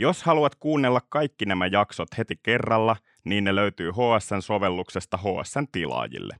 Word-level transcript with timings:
Jos 0.00 0.22
haluat 0.22 0.54
kuunnella 0.54 1.00
kaikki 1.08 1.44
nämä 1.44 1.66
jaksot 1.66 2.08
heti 2.18 2.36
kerralla, 2.42 2.96
niin 3.24 3.44
ne 3.44 3.54
löytyy 3.54 3.90
HSN-sovelluksesta 3.90 5.16
HSN 5.16 5.66
tilaajille. 5.72 6.36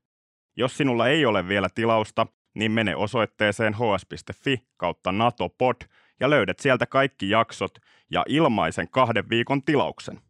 Jos 0.56 0.76
sinulla 0.76 1.08
ei 1.08 1.26
ole 1.26 1.48
vielä 1.48 1.68
tilausta, 1.74 2.26
niin 2.54 2.72
mene 2.72 2.96
osoitteeseen 2.96 3.74
hs.fi 3.74 4.68
kautta 4.76 5.12
natopod 5.12 5.76
ja 6.20 6.30
löydät 6.30 6.58
sieltä 6.58 6.86
kaikki 6.86 7.30
jaksot 7.30 7.78
ja 8.10 8.24
ilmaisen 8.28 8.88
kahden 8.90 9.28
viikon 9.28 9.62
tilauksen. 9.62 10.20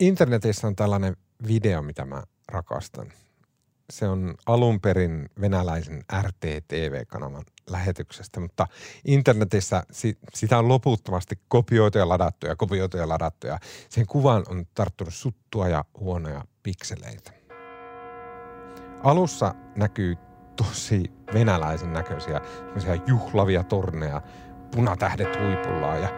Internetissä 0.00 0.66
on 0.66 0.76
tällainen 0.76 1.16
video, 1.48 1.82
mitä 1.82 2.04
mä 2.04 2.22
rakastan. 2.48 3.12
Se 3.92 4.08
on 4.08 4.34
alun 4.46 4.80
perin 4.80 5.28
venäläisen 5.40 6.04
RTTV-kanavan 6.22 7.44
lähetyksestä, 7.70 8.40
mutta 8.40 8.66
internetissä 9.04 9.82
si- 9.90 10.18
sitä 10.34 10.58
on 10.58 10.68
loputtomasti 10.68 11.38
kopioitu 11.48 11.98
ja 11.98 12.08
ladattu 12.08 12.46
ja 12.46 12.56
kopioitu 12.56 12.96
ja 12.96 13.08
ladattu 13.08 13.46
ja 13.46 13.58
sen 13.88 14.06
kuvan 14.06 14.44
on 14.48 14.66
tarttunut 14.74 15.14
suttua 15.14 15.68
ja 15.68 15.84
huonoja 15.98 16.44
pikseleitä. 16.62 17.32
Alussa 19.02 19.54
näkyy 19.76 20.16
tosi 20.56 21.02
venäläisen 21.34 21.92
näköisiä 21.92 22.40
juhlavia 23.06 23.64
torneja, 23.64 24.22
punatähdet 24.74 25.38
huipullaan 25.40 26.02
ja 26.02 26.08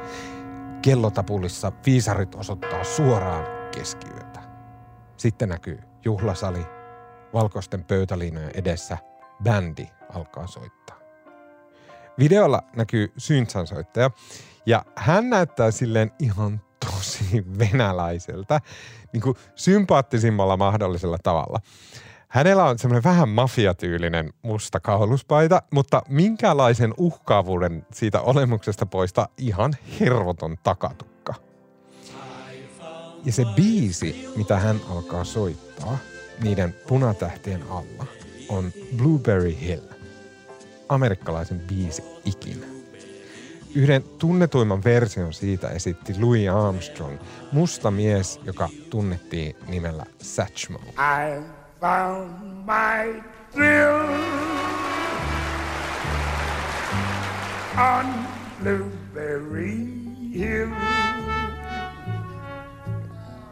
kellotapulissa 0.82 1.72
viisarit 1.86 2.34
osoittaa 2.34 2.84
suoraan 2.84 3.46
keskiyötä. 3.70 4.40
Sitten 5.16 5.48
näkyy 5.48 5.78
juhlasali, 6.04 6.66
valkoisten 7.34 7.84
pöytäliinojen 7.84 8.50
edessä 8.54 8.98
bändi 9.42 9.86
alkaa 10.14 10.46
soittaa. 10.46 10.98
Videolla 12.18 12.62
näkyy 12.76 13.12
Syntsan 13.16 13.66
soittaja 13.66 14.10
ja 14.66 14.84
hän 14.96 15.30
näyttää 15.30 15.70
silleen 15.70 16.12
ihan 16.18 16.60
tosi 16.86 17.44
venäläiseltä, 17.58 18.60
niin 19.12 19.22
kuin 19.22 19.36
sympaattisimmalla 19.54 20.56
mahdollisella 20.56 21.18
tavalla. 21.22 21.60
Hänellä 22.28 22.64
on 22.64 22.78
semmoinen 22.78 23.04
vähän 23.04 23.28
mafiatyylinen 23.28 24.32
musta 24.42 24.80
kauluspaita, 24.80 25.62
mutta 25.72 26.02
minkälaisen 26.08 26.94
uhkaavuuden 26.96 27.86
siitä 27.92 28.20
olemuksesta 28.20 28.86
poista 28.86 29.28
ihan 29.38 29.74
hervoton 30.00 30.56
takatukka. 30.62 31.34
Ja 33.24 33.32
se 33.32 33.44
biisi, 33.56 34.28
mitä 34.36 34.58
hän 34.58 34.80
alkaa 34.90 35.24
soittaa 35.24 35.98
niiden 36.42 36.74
punatähtien 36.88 37.62
alla, 37.62 38.06
on 38.48 38.72
Blueberry 38.96 39.56
Hill. 39.60 39.80
Amerikkalaisen 40.88 41.58
biisi 41.60 42.02
ikinä. 42.24 42.66
Yhden 43.74 44.02
tunnetuimman 44.02 44.84
version 44.84 45.32
siitä 45.32 45.68
esitti 45.68 46.14
Louis 46.20 46.48
Armstrong, 46.48 47.18
musta 47.52 47.90
mies, 47.90 48.40
joka 48.44 48.68
tunnettiin 48.90 49.56
nimellä 49.68 50.06
Satchmo. 50.22 50.78
I 50.88 51.42
found 51.80 52.30
my 52.64 53.22
thrill 53.52 54.04
on 57.78 58.06
Blueberry 58.62 59.76
Hill. 60.34 60.70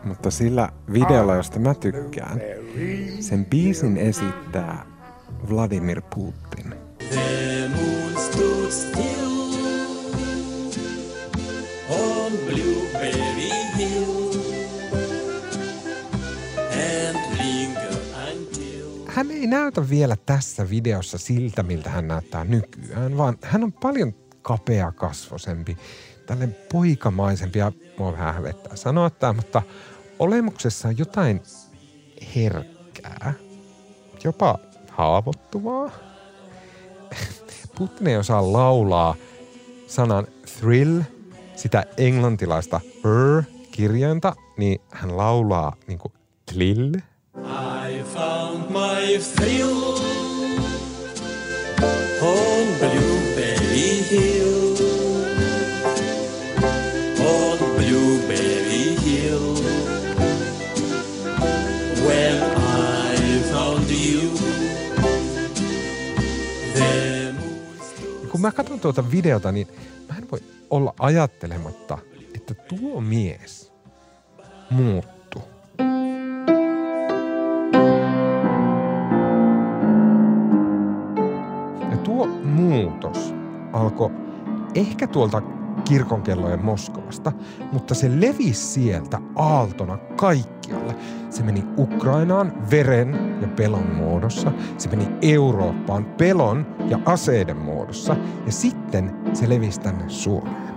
Mutta 0.05 0.31
sillä 0.31 0.69
videolla, 0.93 1.35
josta 1.35 1.59
mä 1.59 1.75
tykkään, 1.75 2.41
sen 3.21 3.45
biisin 3.45 3.97
esittää 3.97 4.87
Vladimir 5.51 6.03
Putin. 6.15 6.75
The 6.99 7.69
moon 7.69 8.25
stood 8.25 8.71
still 8.71 9.33
on 11.91 12.33
Blueberry 12.33 13.51
Hill 13.79 14.33
and 16.71 17.17
until... 18.33 18.87
Hän 19.07 19.31
ei 19.31 19.47
näytä 19.47 19.89
vielä 19.89 20.17
tässä 20.27 20.71
videossa 20.71 21.19
siltä, 21.19 21.63
miltä 21.63 21.91
hän 21.91 22.09
näyttää 22.09 22.45
nykyään, 22.45 23.19
vaan 23.19 23.39
hän 23.43 23.65
on 23.65 23.73
paljon 23.73 24.15
kapea 24.43 24.93
kasvosempi, 24.93 25.77
tälle 26.27 26.49
poikamaisempi 26.73 27.59
ja 27.59 27.73
mua 27.99 28.13
vähän 28.13 28.35
hävettää 28.35 28.77
sanoa 28.77 29.11
tämä, 29.11 29.33
mutta 29.33 29.63
olemuksessa 30.23 30.89
on 30.89 30.99
jotain 30.99 31.43
herkkää, 32.35 33.35
jopa 34.25 34.59
haavoittuvaa. 34.91 35.91
Putin 37.79 38.07
ei 38.07 38.17
osaa 38.17 38.53
laulaa 38.53 39.15
sanan 39.87 40.27
thrill, 40.59 41.01
sitä 41.57 41.85
englantilaista 41.97 42.81
r 43.05 43.43
kirjainta, 43.71 44.37
niin 44.57 44.81
hän 44.91 45.17
laulaa 45.17 45.77
niinku 45.87 46.13
tlill. 46.53 46.95
I 46.95 48.03
found 48.03 48.71
my 48.71 49.19
thrill 49.35 49.83
on 52.23 52.67
Blueberry 52.79 54.03
Hill. 54.11 54.42
Mä 68.43 68.53
katson 68.53 68.81
tuota 68.81 69.11
videota, 69.11 69.53
niin 69.53 69.69
mä 70.09 70.19
en 70.19 70.31
voi 70.31 70.41
olla 70.71 70.95
ajattelematta, 70.99 71.99
että 72.35 72.55
tuo 72.55 73.01
mies 73.01 73.73
muuttu. 74.71 75.43
Ja 81.91 81.97
tuo 82.05 82.27
muutos 82.45 83.35
alkoi 83.73 84.11
ehkä 84.75 85.07
tuolta 85.07 85.43
kirkonkellojen 85.85 86.65
Moskovasta, 86.65 87.33
mutta 87.73 87.95
se 87.95 88.21
levisi 88.21 88.67
sieltä 88.67 89.19
aaltona 89.37 89.97
kaikkialle. 89.97 90.82
Se 91.33 91.43
meni 91.43 91.65
Ukrainaan 91.79 92.53
veren 92.71 93.39
ja 93.41 93.49
pelon 93.49 93.95
muodossa, 93.97 94.53
se 94.79 94.89
meni 94.89 95.09
Eurooppaan 95.23 96.05
pelon 96.05 96.67
ja 96.89 96.99
aseiden 97.05 97.57
muodossa 97.57 98.17
ja 98.47 98.53
sitten 98.53 99.17
se 99.33 99.49
levisi 99.49 99.81
tänne 99.81 100.05
Suomeen. 100.09 100.75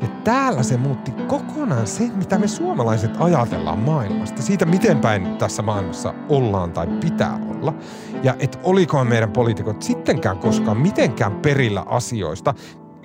Ja 0.00 0.08
täällä 0.24 0.62
se 0.62 0.76
muutti 0.76 1.10
kokonaan 1.10 1.86
sen, 1.86 2.12
mitä 2.16 2.38
me 2.38 2.48
suomalaiset 2.48 3.10
ajatellaan 3.18 3.78
maailmasta. 3.78 4.42
Siitä, 4.42 4.66
miten 4.66 4.98
päin 4.98 5.36
tässä 5.38 5.62
maailmassa 5.62 6.14
ollaan 6.28 6.72
tai 6.72 6.86
pitää 6.86 7.38
olla. 7.50 7.74
Ja 8.22 8.34
että 8.38 8.58
olikohan 8.62 9.06
meidän 9.06 9.32
poliitikot 9.32 9.82
sittenkään 9.82 10.38
koskaan 10.38 10.76
mitenkään 10.80 11.32
perillä 11.32 11.84
asioista, 11.86 12.54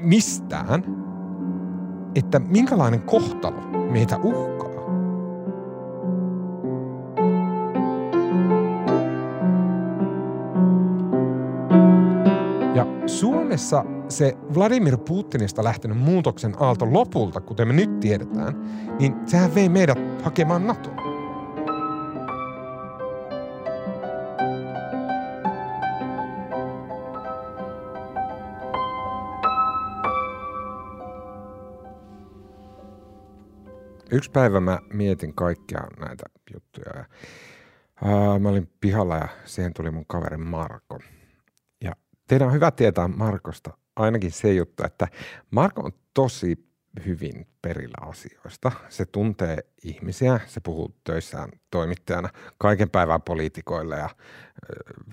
mistään, 0.02 0.84
että 2.16 2.40
minkälainen 2.40 3.02
kohtalo 3.02 3.62
meitä 3.92 4.18
uhkaa. 4.18 4.69
Suomessa 13.10 13.86
se 14.10 14.38
Vladimir 14.56 14.98
Putinista 14.98 15.64
lähtenyt 15.64 15.98
muutoksen 15.98 16.56
aalto 16.60 16.94
lopulta, 16.94 17.42
kuten 17.42 17.68
me 17.68 17.74
nyt 17.74 18.00
tiedetään, 18.00 18.54
niin 19.00 19.16
sehän 19.26 19.56
vei 19.56 19.70
meidät 19.70 19.98
hakemaan 20.24 20.68
NATOa. 20.68 20.94
Yksi 34.12 34.32
päivä 34.32 34.60
mä 34.60 34.80
mietin 34.94 35.34
kaikkia 35.34 35.82
näitä 36.00 36.24
juttuja. 36.54 36.92
Ja, 36.96 37.06
ää, 38.04 38.40
mä 38.40 38.50
olin 38.50 38.70
pihalla 38.82 39.16
ja 39.16 39.28
siihen 39.46 39.74
tuli 39.74 39.92
mun 39.92 40.06
kaveri 40.08 40.38
Marko. 40.38 41.00
Teidän 42.30 42.48
on 42.48 42.54
hyvä 42.54 42.72
tietää 42.72 43.08
Markosta 43.08 43.78
ainakin 43.96 44.32
se 44.32 44.54
juttu, 44.54 44.84
että 44.86 45.08
Marko 45.52 45.82
on 45.82 45.92
tosi 46.14 46.70
hyvin 47.06 47.48
perillä 47.62 48.10
asioista. 48.10 48.72
Se 48.90 49.06
tuntee 49.06 49.58
ihmisiä, 49.84 50.40
se 50.46 50.60
puhuu 50.60 50.96
töissään 51.04 51.50
toimittajana 51.72 52.30
kaiken 52.58 52.90
päivän 52.90 53.22
poliitikoille 53.22 53.98
ja 53.98 54.10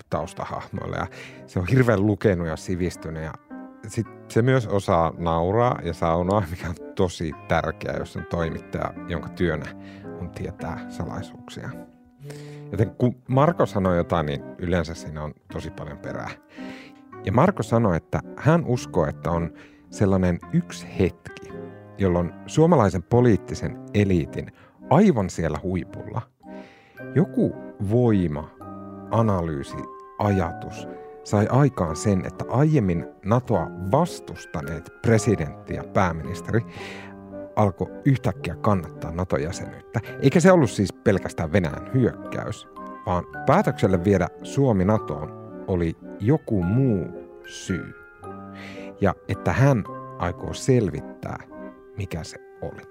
taustahahmoille. 0.09 0.97
Ja 0.97 1.07
se 1.45 1.59
on 1.59 1.67
hirveän 1.67 2.05
lukenut 2.05 2.47
ja 2.47 2.55
sivistynyt 2.55 3.23
ja 3.23 3.33
sit 3.87 4.07
se 4.27 4.41
myös 4.41 4.67
osaa 4.67 5.13
nauraa 5.17 5.79
ja 5.83 5.93
saunoa, 5.93 6.43
mikä 6.49 6.69
on 6.69 6.75
tosi 6.95 7.31
tärkeää, 7.47 7.97
jos 7.97 8.15
on 8.15 8.25
toimittaja, 8.25 8.93
jonka 9.07 9.29
työnä 9.29 9.65
on 10.19 10.29
tietää 10.29 10.85
salaisuuksia. 10.89 11.69
Joten 12.71 12.95
kun 12.95 13.15
Marko 13.27 13.65
sanoi 13.65 13.97
jotain, 13.97 14.25
niin 14.25 14.43
yleensä 14.57 14.93
siinä 14.93 15.23
on 15.23 15.33
tosi 15.53 15.71
paljon 15.71 15.97
perää. 15.97 16.29
Ja 17.27 17.33
Marko 17.33 17.63
sanoi, 17.63 17.97
että 17.97 18.19
hän 18.37 18.65
uskoo, 18.65 19.05
että 19.05 19.31
on 19.31 19.53
sellainen 19.89 20.39
yksi 20.53 20.87
hetki, 20.99 21.51
jolloin 21.97 22.33
suomalaisen 22.45 23.03
poliittisen 23.03 23.77
eliitin 23.93 24.51
aivan 24.89 25.29
siellä 25.29 25.59
huipulla 25.63 26.21
joku 27.15 27.55
voima, 27.91 28.49
analyysi, 29.11 29.77
ajatus 30.19 30.87
sai 31.23 31.47
aikaan 31.49 31.95
sen, 31.95 32.25
että 32.25 32.45
aiemmin 32.49 33.05
NATOa 33.25 33.67
vastustaneet 33.91 34.89
presidentti 35.01 35.73
ja 35.73 35.83
pääministeri 35.83 36.61
alkoi 37.55 37.91
yhtäkkiä 38.05 38.55
kannattaa 38.55 39.11
NATO-jäsenyyttä. 39.11 39.99
Eikä 40.21 40.39
se 40.39 40.51
ollut 40.51 40.71
siis 40.71 40.93
pelkästään 40.93 41.51
Venäjän 41.51 41.93
hyökkäys, 41.93 42.67
vaan 43.05 43.23
päätökselle 43.45 44.03
viedä 44.03 44.27
Suomi 44.43 44.85
NATOon 44.85 45.63
oli 45.67 45.97
joku 46.19 46.63
muu 46.63 47.16
syy. 47.47 47.93
Ja 49.01 49.13
että 49.27 49.53
hän 49.53 49.83
aikoo 50.17 50.53
selvittää, 50.53 51.39
mikä 51.97 52.23
se 52.23 52.37
oli. 52.61 52.81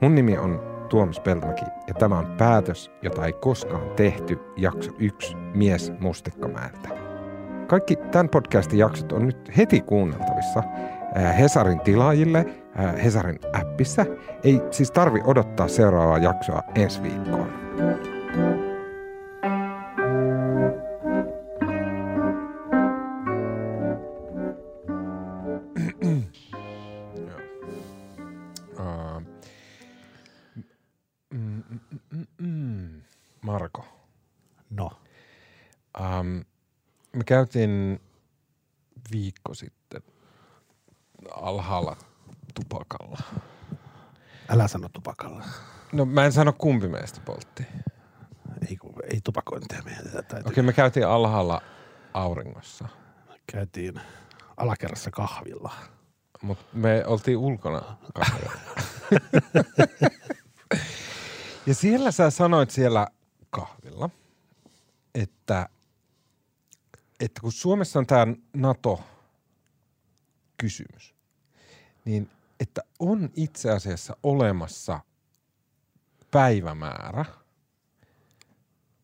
Mun 0.00 0.14
nimi 0.14 0.38
on 0.38 0.60
Tuomas 0.88 1.20
Peltomäki 1.20 1.64
ja 1.86 1.94
tämä 1.94 2.18
on 2.18 2.26
päätös, 2.38 2.90
jota 3.02 3.26
ei 3.26 3.32
koskaan 3.32 3.90
tehty 3.96 4.38
jakso 4.56 4.92
1 4.98 5.36
Mies 5.36 5.92
Mustikkamäeltä. 6.00 6.88
Kaikki 7.66 7.96
tämän 7.96 8.28
podcastin 8.28 8.78
jaksot 8.78 9.12
on 9.12 9.26
nyt 9.26 9.56
heti 9.56 9.80
kuunneltavissa 9.80 10.62
Hesarin 11.38 11.80
tilaajille 11.80 12.46
Hesarin 13.04 13.38
appissa. 13.52 14.06
Ei 14.44 14.62
siis 14.70 14.90
tarvi 14.90 15.20
odottaa 15.24 15.68
seuraavaa 15.68 16.18
jaksoa 16.18 16.62
ensi 16.74 17.02
viikkoon. 17.02 17.63
Marko. 33.42 33.84
No. 34.70 34.90
Um, 36.00 36.44
me 37.12 37.24
käytiin 37.26 38.00
viikko 39.12 39.54
sitten 39.54 40.02
alhaalla 41.34 41.96
tupakalla. 42.54 43.18
Älä 44.48 44.68
sano 44.68 44.88
tupakalla. 44.88 45.44
No 45.94 46.04
mä 46.04 46.24
en 46.24 46.32
sano 46.32 46.52
kumpi 46.52 46.88
meistä 46.88 47.20
poltti. 47.20 47.66
Ei, 48.68 48.78
ei 49.10 49.20
tupakointia 49.24 49.82
meidän 49.84 50.04
täytyy. 50.04 50.38
Okei, 50.38 50.42
okay, 50.46 50.64
me 50.64 50.72
käytiin 50.72 51.06
alhaalla 51.06 51.62
auringossa. 52.14 52.88
Käytiin 53.52 54.00
alakerrassa 54.56 55.10
kahvilla. 55.10 55.72
Mutta 56.42 56.64
me 56.72 57.06
oltiin 57.06 57.36
ulkona 57.36 57.96
kahvilla. 58.14 58.52
ja 61.66 61.74
siellä 61.74 62.10
sä 62.10 62.30
sanoit 62.30 62.70
siellä 62.70 63.06
kahvilla, 63.50 64.10
että, 65.14 65.68
että 67.20 67.40
kun 67.40 67.52
Suomessa 67.52 67.98
on 67.98 68.06
tämä 68.06 68.26
NATO-kysymys, 68.56 71.14
niin 72.04 72.30
että 72.60 72.80
on 72.98 73.30
itse 73.36 73.70
asiassa 73.70 74.16
olemassa 74.22 75.00
päivämäärä, 76.34 77.24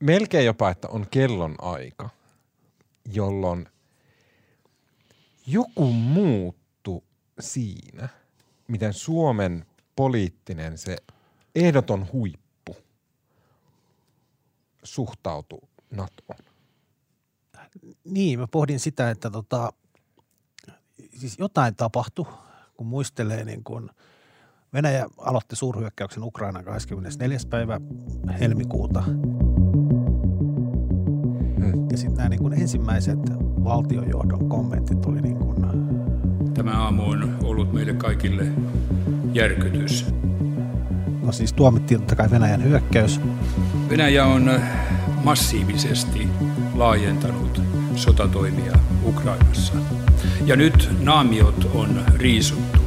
melkein 0.00 0.46
jopa, 0.46 0.70
että 0.70 0.88
on 0.88 1.06
kellon 1.10 1.54
aika, 1.58 2.10
jolloin 3.12 3.68
joku 5.46 5.92
muuttu 5.92 7.04
siinä, 7.40 8.08
miten 8.68 8.92
Suomen 8.92 9.66
poliittinen 9.96 10.78
se 10.78 10.96
ehdoton 11.54 12.08
huippu 12.12 12.76
suhtautuu 14.82 15.68
NATOon. 15.90 16.44
Niin, 18.04 18.38
mä 18.38 18.46
pohdin 18.46 18.80
sitä, 18.80 19.10
että 19.10 19.30
tota, 19.30 19.72
siis 21.18 21.38
jotain 21.38 21.76
tapahtui, 21.76 22.26
kun 22.76 22.86
muistelee 22.86 23.44
niin 23.44 23.64
kun 23.64 23.90
Venäjä 24.74 25.06
aloitti 25.18 25.56
suurhyökkäyksen 25.56 26.22
Ukraina 26.22 26.62
24. 26.62 27.38
päivä 27.50 27.80
helmikuuta. 28.40 29.02
Hmm. 31.56 31.90
Ja 31.90 31.96
sitten 31.96 32.16
nämä 32.16 32.28
niin 32.28 32.40
kun 32.40 32.54
ensimmäiset 32.54 33.18
valtiojohdon 33.64 34.48
kommentit 34.48 35.06
oli 35.06 35.20
niin 35.20 35.36
kun, 35.36 35.60
Tämä 36.54 36.82
aamu 36.82 37.02
on 37.02 37.36
ollut 37.42 37.72
meille 37.72 37.92
kaikille 37.92 38.46
järkytys. 39.32 40.06
No 41.22 41.32
siis 41.32 41.52
tuomittiin 41.52 42.00
totta 42.00 42.16
kai 42.16 42.30
Venäjän 42.30 42.64
hyökkäys. 42.64 43.20
Venäjä 43.88 44.26
on 44.26 44.50
massiivisesti 45.24 46.28
laajentanut 46.74 47.62
sotatoimia 47.96 48.72
Ukrainassa. 49.04 49.74
Ja 50.44 50.56
nyt 50.56 50.88
naamiot 51.02 51.70
on 51.74 52.04
riisuttu. 52.16 52.79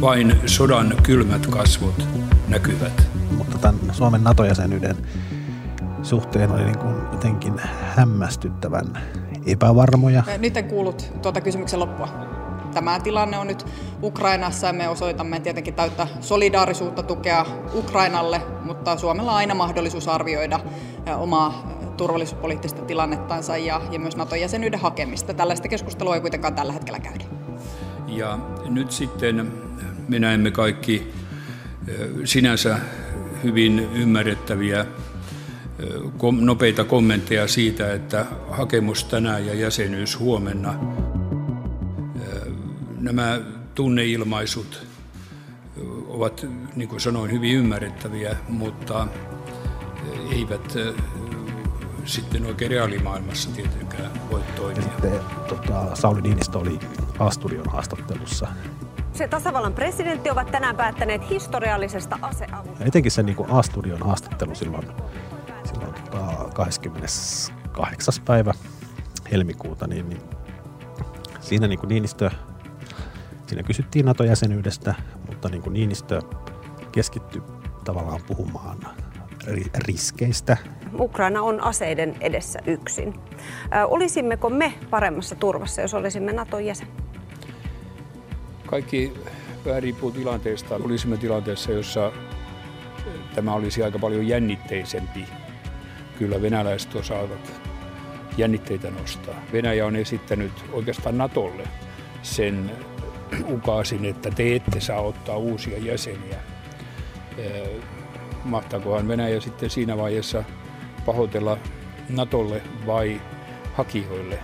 Vain 0.00 0.40
sodan 0.46 0.94
kylmät 1.02 1.46
kasvot 1.46 2.08
näkyvät. 2.48 3.08
Mutta 3.36 3.58
tämän 3.58 3.80
Suomen 3.92 4.24
NATO-jäsenyyden 4.24 4.96
suhteen 6.02 6.50
oli 6.50 6.64
niin 6.64 6.78
kuin 6.78 6.94
jotenkin 7.12 7.60
hämmästyttävän 7.96 8.98
epävarmoja. 9.46 10.22
Nyt 10.38 10.56
en 10.56 10.64
kuullut 10.64 11.12
tuota 11.22 11.40
kysymyksen 11.40 11.80
loppua. 11.80 12.08
Tämä 12.74 13.00
tilanne 13.00 13.38
on 13.38 13.46
nyt 13.46 13.66
Ukrainassa 14.02 14.66
ja 14.66 14.72
me 14.72 14.88
osoitamme 14.88 15.40
tietenkin 15.40 15.74
täyttä 15.74 16.06
solidaarisuutta 16.20 17.02
tukea 17.02 17.46
Ukrainalle, 17.74 18.42
mutta 18.64 18.96
Suomella 18.96 19.30
on 19.30 19.36
aina 19.36 19.54
mahdollisuus 19.54 20.08
arvioida 20.08 20.60
omaa 21.16 21.78
turvallisuuspoliittista 21.96 22.82
tilannettansa 22.82 23.56
ja, 23.56 23.80
ja 23.90 23.98
myös 23.98 24.16
NATO-jäsenyyden 24.16 24.80
hakemista. 24.80 25.34
Tällaista 25.34 25.68
keskustelua 25.68 26.14
ei 26.14 26.20
kuitenkaan 26.20 26.54
tällä 26.54 26.72
hetkellä 26.72 27.00
käydä. 27.00 27.24
Ja 28.06 28.38
nyt 28.64 28.90
sitten 28.90 29.52
me 30.08 30.18
näemme 30.18 30.50
kaikki 30.50 31.12
sinänsä 32.24 32.78
hyvin 33.44 33.78
ymmärrettäviä 33.94 34.86
nopeita 36.40 36.84
kommentteja 36.84 37.48
siitä, 37.48 37.92
että 37.92 38.26
hakemus 38.50 39.04
tänään 39.04 39.46
ja 39.46 39.54
jäsenyys 39.54 40.18
huomenna 40.18 40.74
nämä 43.00 43.40
tunneilmaisut 43.74 44.86
ovat, 46.08 46.46
niin 46.76 46.88
kuin 46.88 47.00
sanoin, 47.00 47.30
hyvin 47.30 47.54
ymmärrettäviä, 47.54 48.36
mutta 48.48 49.08
eivät 50.32 50.78
sitten 52.04 52.46
oikein 52.46 52.70
reaalimaailmassa 52.70 53.50
tietenkään 53.50 54.10
voi 54.30 54.40
toimia. 54.56 54.82
Sitten 54.82 55.20
tota, 55.48 55.96
Sauli 55.96 56.22
Niinistö 56.22 56.58
oli 56.58 56.78
Asturion 57.18 57.68
haastattelussa. 57.68 58.48
Se 59.12 59.28
tasavallan 59.28 59.72
presidentti 59.72 60.30
ovat 60.30 60.50
tänään 60.50 60.76
päättäneet 60.76 61.30
historiallisesta 61.30 62.18
aseavusta. 62.22 62.84
Etenkin 62.84 63.12
se 63.12 63.22
niin 63.22 63.36
kuin 63.36 63.50
Asturion 63.50 64.02
haastattelu 64.02 64.54
silloin, 64.54 64.86
silloin 65.64 65.94
tota, 65.94 66.50
28. 66.54 68.14
päivä 68.24 68.52
helmikuuta, 69.32 69.86
niin, 69.86 70.08
niin 70.08 70.20
siinä 71.40 71.68
niin 71.68 71.78
kuin 71.78 71.88
Niinistö 71.88 72.30
Siinä 73.46 73.62
kysyttiin 73.62 74.06
NATO-jäsenyydestä, 74.06 74.94
mutta 75.26 75.48
niin 75.48 75.62
kuin 75.62 75.72
Niinistö 75.72 76.22
keskittyi 76.92 77.42
tavallaan 77.84 78.20
puhumaan 78.26 78.78
riskeistä. 79.74 80.56
Ukraina 80.98 81.42
on 81.42 81.64
aseiden 81.64 82.16
edessä 82.20 82.58
yksin. 82.66 83.14
Olisimmeko 83.86 84.50
me 84.50 84.74
paremmassa 84.90 85.34
turvassa, 85.34 85.82
jos 85.82 85.94
olisimme 85.94 86.32
Naton 86.32 86.64
jäsen? 86.64 86.88
Kaikki 88.66 89.12
vähän 89.66 89.82
riippuu 89.82 90.10
tilanteesta. 90.10 90.74
Olisimme 90.74 91.16
tilanteessa, 91.16 91.72
jossa 91.72 92.12
tämä 93.34 93.54
olisi 93.54 93.82
aika 93.82 93.98
paljon 93.98 94.28
jännitteisempi. 94.28 95.24
Kyllä 96.18 96.42
venäläiset 96.42 96.94
osaavat 96.94 97.60
jännitteitä 98.36 98.90
nostaa. 98.90 99.34
Venäjä 99.52 99.86
on 99.86 99.96
esittänyt 99.96 100.52
oikeastaan 100.72 101.18
Natolle 101.18 101.68
sen 102.22 102.70
ukaasin, 103.48 104.04
että 104.04 104.30
te 104.30 104.56
ette 104.56 104.80
saa 104.80 105.00
ottaa 105.00 105.36
uusia 105.36 105.78
jäseniä. 105.78 106.38
Mahtaakohan 108.44 109.08
Venäjä 109.08 109.40
sitten 109.40 109.70
siinä 109.70 109.96
vaiheessa 109.96 110.44
pahoitella 111.06 111.58
Natolle 112.08 112.62
vai 112.86 113.20
hakijoille? 113.74 114.38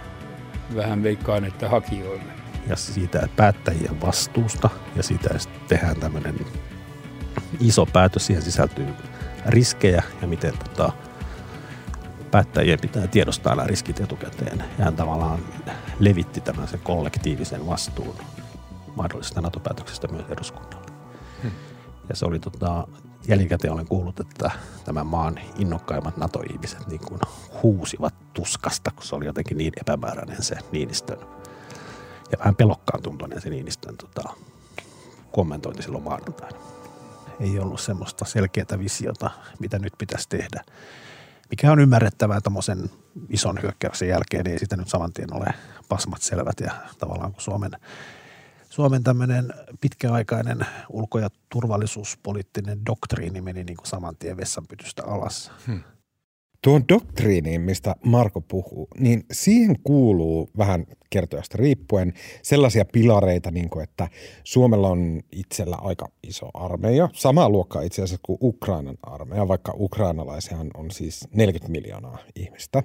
Vähän 0.76 1.02
veikkaan, 1.02 1.44
että 1.44 1.68
hakijoille. 1.68 2.39
Ja 2.68 2.76
siitä 2.76 3.28
päättäjien 3.36 4.00
vastuusta 4.00 4.70
ja 4.96 5.02
siitä 5.02 5.28
tehdään 5.68 5.96
tämmöinen 5.96 6.46
iso 7.60 7.86
päätös. 7.86 8.26
Siihen 8.26 8.42
sisältyy 8.42 8.86
riskejä 9.46 10.02
ja 10.22 10.28
miten 10.28 10.58
tota, 10.58 10.92
päättäjien 12.30 12.80
pitää 12.80 13.06
tiedostaa 13.06 13.54
nämä 13.54 13.66
riskit 13.66 14.00
etukäteen. 14.00 14.64
Ja 14.78 14.84
hän 14.84 14.96
tavallaan 14.96 15.40
levitti 15.98 16.40
tämän 16.40 16.68
sen 16.68 16.80
kollektiivisen 16.80 17.66
vastuun 17.66 18.16
mahdollisesta 18.96 19.40
NATO-päätöksestä 19.40 20.08
myös 20.08 20.24
eduskunnalle. 20.30 20.86
Hmm. 21.42 21.50
Ja 22.08 22.16
se 22.16 22.26
oli 22.26 22.38
tota, 22.38 22.86
jälkikäteen 23.28 23.72
olen 23.72 23.88
kuullut, 23.88 24.20
että 24.20 24.50
tämän 24.84 25.06
maan 25.06 25.38
innokkaimmat 25.58 26.16
NATO-ihmiset 26.16 26.86
niin 26.86 27.00
kuin 27.00 27.20
huusivat 27.62 28.14
tuskasta, 28.32 28.90
kun 28.90 29.04
se 29.04 29.16
oli 29.16 29.26
jotenkin 29.26 29.58
niin 29.58 29.72
epämääräinen 29.80 30.42
se 30.42 30.56
Niinistön 30.72 31.18
ja 32.32 32.38
vähän 32.38 32.56
pelokkaan 32.56 33.02
tuntuinen 33.02 33.40
se 33.40 33.50
Niinistön 33.50 33.96
tota, 33.96 34.34
kommentointi 35.32 35.82
silloin 35.82 36.04
maanantaina. 36.04 36.58
Ei 37.40 37.58
ollut 37.58 37.80
semmoista 37.80 38.24
selkeää 38.24 38.78
visiota, 38.78 39.30
mitä 39.58 39.78
nyt 39.78 39.92
pitäisi 39.98 40.28
tehdä. 40.28 40.64
Mikä 41.50 41.72
on 41.72 41.80
ymmärrettävää 41.80 42.40
tämmöisen 42.40 42.90
ison 43.28 43.62
hyökkäyksen 43.62 44.08
jälkeen, 44.08 44.44
niin 44.44 44.52
ei 44.52 44.58
sitä 44.58 44.76
nyt 44.76 44.88
saman 44.88 45.12
tien 45.12 45.34
ole 45.34 45.54
pasmat 45.88 46.22
selvät 46.22 46.60
ja 46.60 46.72
tavallaan 46.98 47.32
kun 47.32 47.42
Suomen 47.42 47.70
Suomen 48.70 49.04
tämmöinen 49.04 49.54
pitkäaikainen 49.80 50.66
ulko- 50.88 51.18
ja 51.18 51.28
turvallisuuspoliittinen 51.48 52.86
doktriini 52.86 53.40
meni 53.40 53.64
niin 53.64 53.76
kuin 53.76 53.86
saman 53.86 54.16
tien 54.16 54.36
vessanpytystä 54.36 55.02
alas. 55.04 55.52
Hmm. 55.66 55.82
Tuon 56.64 56.84
doktriiniin, 56.88 57.60
mistä 57.60 57.96
Marko 58.04 58.40
puhuu, 58.40 58.88
niin 58.98 59.24
siihen 59.32 59.76
kuuluu 59.84 60.50
vähän 60.58 60.86
kertojasta 61.10 61.58
riippuen 61.58 62.12
sellaisia 62.42 62.84
pilareita, 62.84 63.50
niin 63.50 63.70
kuin 63.70 63.82
että 63.82 64.08
Suomella 64.44 64.88
on 64.88 65.20
itsellä 65.32 65.76
aika 65.76 66.08
iso 66.22 66.50
armeija, 66.54 67.08
samaa 67.12 67.48
luokkaa 67.48 67.82
itse 67.82 68.02
asiassa 68.02 68.20
kuin 68.22 68.38
Ukrainan 68.42 68.98
armeija, 69.02 69.48
vaikka 69.48 69.74
ukrainalaisia 69.78 70.56
on 70.74 70.90
siis 70.90 71.28
40 71.34 71.72
miljoonaa 71.72 72.18
ihmistä. 72.36 72.82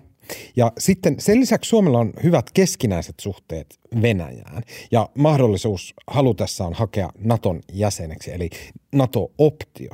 Ja 0.55 0.71
sitten 0.77 1.15
sen 1.19 1.39
lisäksi 1.39 1.69
Suomella 1.69 1.99
on 1.99 2.13
hyvät 2.23 2.51
keskinäiset 2.53 3.15
suhteet 3.21 3.79
Venäjään 4.01 4.63
ja 4.91 5.09
mahdollisuus 5.17 5.93
halutessaan 6.07 6.73
hakea 6.73 7.09
Naton 7.17 7.61
jäseneksi, 7.73 8.31
eli 8.33 8.49
NATO-optio. 8.91 9.91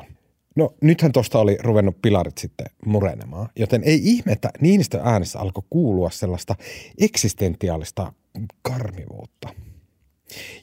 No 0.56 0.74
nythän 0.82 1.12
tuosta 1.12 1.40
oli 1.40 1.58
ruvennut 1.62 2.02
pilarit 2.02 2.38
sitten 2.38 2.66
murenemaan, 2.86 3.50
joten 3.56 3.84
ei 3.84 4.00
ihme, 4.04 4.32
että 4.32 4.50
Niinistön 4.62 5.02
äänessä 5.04 5.40
alkoi 5.40 5.64
kuulua 5.70 6.10
sellaista 6.10 6.56
eksistentiaalista 6.98 8.14
karmivuutta. 8.62 9.50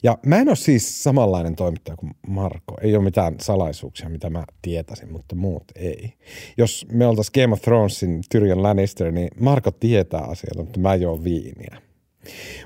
Ja 0.03 0.17
mä 0.25 0.37
en 0.37 0.47
ole 0.47 0.55
siis 0.55 1.03
samanlainen 1.03 1.55
toimittaja 1.55 1.97
kuin 1.97 2.11
Marko. 2.27 2.75
Ei 2.81 2.95
ole 2.95 3.03
mitään 3.03 3.35
salaisuuksia, 3.41 4.09
mitä 4.09 4.29
mä 4.29 4.43
tietäisin, 4.61 5.11
mutta 5.11 5.35
muut 5.35 5.63
ei. 5.75 6.13
Jos 6.57 6.85
me 6.91 7.07
oltaisiin 7.07 7.41
Game 7.41 7.53
of 7.53 7.61
Thronesin 7.61 8.21
Tyrion 8.31 8.63
Lannister, 8.63 9.11
niin 9.11 9.29
Marko 9.39 9.71
tietää 9.71 10.21
asioita, 10.21 10.63
mutta 10.63 10.79
mä 10.79 10.95
juon 10.95 11.23
viiniä. 11.23 11.81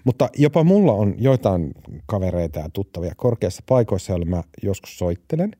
Mutta 0.03 0.29
jopa 0.37 0.63
mulla 0.63 0.93
on 0.93 1.15
joitain 1.17 1.71
kavereita 2.05 2.59
ja 2.59 2.69
tuttavia 2.69 3.13
korkeissa 3.17 3.63
paikoissa, 3.65 4.11
joille 4.11 4.25
mä 4.25 4.43
joskus 4.63 4.97
soittelen. 4.97 5.51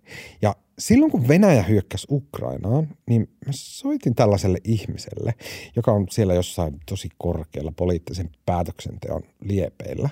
Ja 0.42 0.56
silloin 0.80 1.12
kun 1.12 1.28
Venäjä 1.28 1.64
hyökkäsi 1.64 2.08
Ukrainaan, 2.12 2.88
niin 3.10 3.22
mä 3.46 3.52
soitin 3.52 4.16
tällaiselle 4.16 4.58
ihmiselle, 4.64 5.34
joka 5.76 5.92
on 5.92 6.06
siellä 6.10 6.34
jossain 6.34 6.80
tosi 6.86 7.10
korkealla 7.18 7.74
poliittisen 7.76 8.30
päätöksenteon 8.46 9.22
liepeillä. 9.42 10.10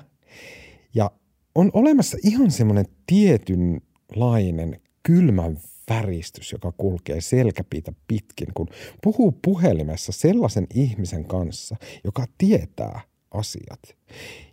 Ja 0.95 1.11
on 1.55 1.71
olemassa 1.73 2.17
ihan 2.23 2.51
semmoinen 2.51 2.85
tietynlainen 3.07 4.81
kylmän 5.03 5.57
väristys, 5.89 6.51
joka 6.51 6.73
kulkee 6.77 7.21
selkäpiitä 7.21 7.93
pitkin, 8.07 8.47
kun 8.53 8.67
puhuu 9.03 9.39
puhelimessa 9.41 10.11
sellaisen 10.11 10.67
ihmisen 10.73 11.25
kanssa, 11.25 11.75
joka 12.03 12.25
tietää 12.37 13.01
asiat. 13.31 13.79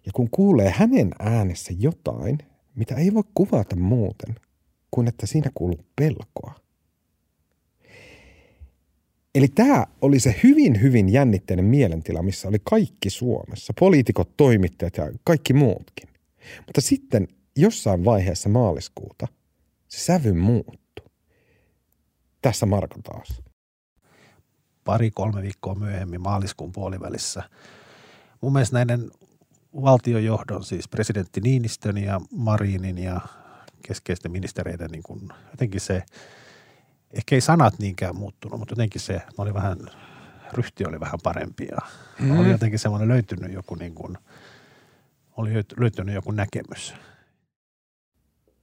Ja 0.06 0.12
kun 0.14 0.30
kuulee 0.30 0.72
hänen 0.76 1.10
äänessä 1.18 1.74
jotain, 1.78 2.38
mitä 2.74 2.94
ei 2.94 3.14
voi 3.14 3.22
kuvata 3.34 3.76
muuten 3.76 4.34
kuin 4.90 5.08
että 5.08 5.26
siinä 5.26 5.50
kuuluu 5.54 5.84
pelkoa. 5.96 6.54
Eli 9.34 9.48
tämä 9.48 9.86
oli 10.02 10.20
se 10.20 10.34
hyvin, 10.42 10.82
hyvin 10.82 11.08
jännitteinen 11.08 11.64
mielentila, 11.64 12.22
missä 12.22 12.48
oli 12.48 12.58
kaikki 12.64 13.10
Suomessa, 13.10 13.72
poliitikot, 13.80 14.36
toimittajat 14.36 14.96
ja 14.96 15.12
kaikki 15.24 15.52
muutkin. 15.52 16.08
Mutta 16.66 16.80
sitten 16.80 17.28
jossain 17.56 18.04
vaiheessa 18.04 18.48
maaliskuuta 18.48 19.28
se 19.88 20.00
sävy 20.00 20.32
muuttui. 20.32 21.06
Tässä 22.42 22.66
Marko 22.66 22.96
taas. 23.02 23.42
Pari-kolme 24.84 25.42
viikkoa 25.42 25.74
myöhemmin 25.74 26.20
maaliskuun 26.20 26.72
puolivälissä 26.72 27.42
mun 28.40 28.52
mielestä 28.52 28.76
näiden 28.76 29.10
valtiojohdon, 29.82 30.64
siis 30.64 30.88
presidentti 30.88 31.40
Niinistön 31.40 31.98
ja 31.98 32.20
Marinin 32.30 32.98
ja 32.98 33.20
keskeisten 33.82 34.32
ministereiden 34.32 34.90
niin 34.90 35.02
kuin, 35.02 35.28
jotenkin 35.50 35.80
se, 35.80 36.02
ehkä 37.10 37.34
ei 37.34 37.40
sanat 37.40 37.78
niinkään 37.78 38.16
muuttunut, 38.16 38.58
mutta 38.58 38.72
jotenkin 38.72 39.00
se, 39.00 39.22
oli 39.38 39.54
vähän, 39.54 39.78
ryhti 40.52 40.84
oli 40.86 41.00
vähän 41.00 41.18
parempi 41.22 41.68
ja 41.70 41.78
mm. 42.20 42.38
oli 42.40 42.50
jotenkin 42.50 42.78
semmoinen 42.78 43.08
löytynyt 43.08 43.52
joku 43.52 43.74
niin 43.74 43.94
kuin, 43.94 44.18
oli 45.36 45.50
löytynyt 45.76 46.14
joku 46.14 46.30
näkemys. 46.30 46.94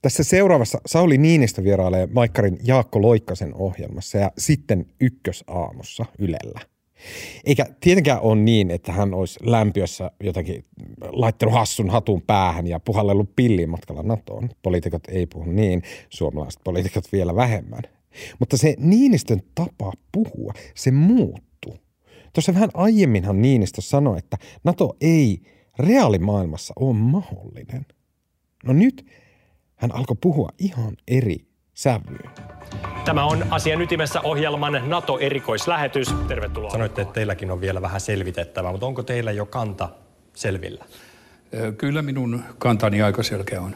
Tässä 0.01 0.23
seuraavassa 0.23 0.81
Sauli 0.85 1.17
Niinistö 1.17 1.63
vierailee 1.63 2.07
Maikkarin 2.13 2.59
Jaakko 2.63 3.01
Loikkasen 3.01 3.53
ohjelmassa 3.53 4.17
ja 4.17 4.31
sitten 4.37 4.85
ykkösaamussa 4.99 6.05
Ylellä– 6.19 6.59
eikä 7.45 7.65
tietenkään 7.79 8.21
ole 8.21 8.35
niin, 8.35 8.71
että 8.71 8.91
hän 8.91 9.13
olisi 9.13 9.39
lämpiössä 9.43 10.11
jotenkin 10.23 10.63
laittanut 11.01 11.55
hassun 11.55 11.89
hatun 11.89 12.21
päähän 12.21 12.67
ja 12.67 12.79
puhallellut 12.79 13.35
pilliin 13.35 13.69
matkalla 13.69 14.03
NATOon. 14.03 14.49
Poliitikot 14.61 15.07
ei 15.07 15.25
puhu 15.25 15.51
niin, 15.51 15.81
suomalaiset 16.09 16.61
poliitikot 16.63 17.11
vielä 17.11 17.35
vähemmän. 17.35 17.81
Mutta 18.39 18.57
se 18.57 18.75
Niinistön 18.79 19.41
tapa 19.55 19.93
puhua, 20.11 20.53
se 20.75 20.91
muuttuu. 20.91 21.77
Tuossa 22.33 22.53
vähän 22.53 22.69
aiemminhan 22.73 23.41
Niinistö 23.41 23.81
sanoi, 23.81 24.17
että 24.17 24.37
NATO 24.63 24.95
ei 25.01 25.41
reaalimaailmassa 25.79 26.73
ole 26.79 26.93
mahdollinen. 26.93 27.85
No 28.65 28.73
nyt 28.73 29.05
hän 29.75 29.95
alkoi 29.95 30.17
puhua 30.21 30.49
ihan 30.59 30.97
eri 31.07 31.47
sävyyn. 31.75 32.29
Tämä 33.05 33.25
on 33.25 33.45
asian 33.49 33.81
ytimessä 33.81 34.21
ohjelman 34.21 34.81
NATO-erikoislähetys. 34.85 36.07
Tervetuloa. 36.27 36.71
Sanoitte, 36.71 37.01
että 37.01 37.13
teilläkin 37.13 37.51
on 37.51 37.61
vielä 37.61 37.81
vähän 37.81 38.01
selvitettävää, 38.01 38.71
mutta 38.71 38.85
onko 38.85 39.03
teillä 39.03 39.31
jo 39.31 39.45
kanta 39.45 39.89
selvillä? 40.33 40.85
Kyllä 41.77 42.01
minun 42.01 42.43
kantani 42.57 43.01
aika 43.01 43.23
selkeä 43.23 43.61
on. 43.61 43.75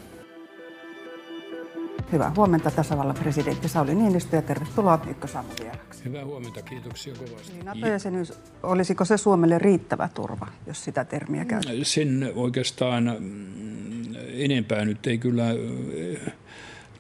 Hyvää 2.12 2.32
huomenta 2.36 2.72
tasavallan 2.72 3.16
presidentti 3.16 3.70
Sauli 3.70 3.96
Niinistö 3.96 4.36
ja 4.36 4.42
tervetuloa 4.42 5.00
Ykkösaamun 5.10 5.52
vieraksi. 5.62 6.06
Hyvää 6.06 6.26
huomenta, 6.26 6.62
kiitoksia 6.62 7.14
kovasti. 7.14 7.54
Niin 7.54 7.66
NATO-jäsenyys, 7.66 8.34
olisiko 8.64 9.06
se 9.06 9.18
Suomelle 9.18 9.58
riittävä 9.58 10.10
turva, 10.14 10.48
jos 10.68 10.84
sitä 10.84 11.06
termiä 11.06 11.46
käytetään? 11.46 11.86
Sen 11.86 12.32
oikeastaan 12.36 13.16
mm, 13.20 14.16
enempää 14.34 14.86
nyt 14.86 15.08
ei 15.08 15.18
kyllä 15.18 15.46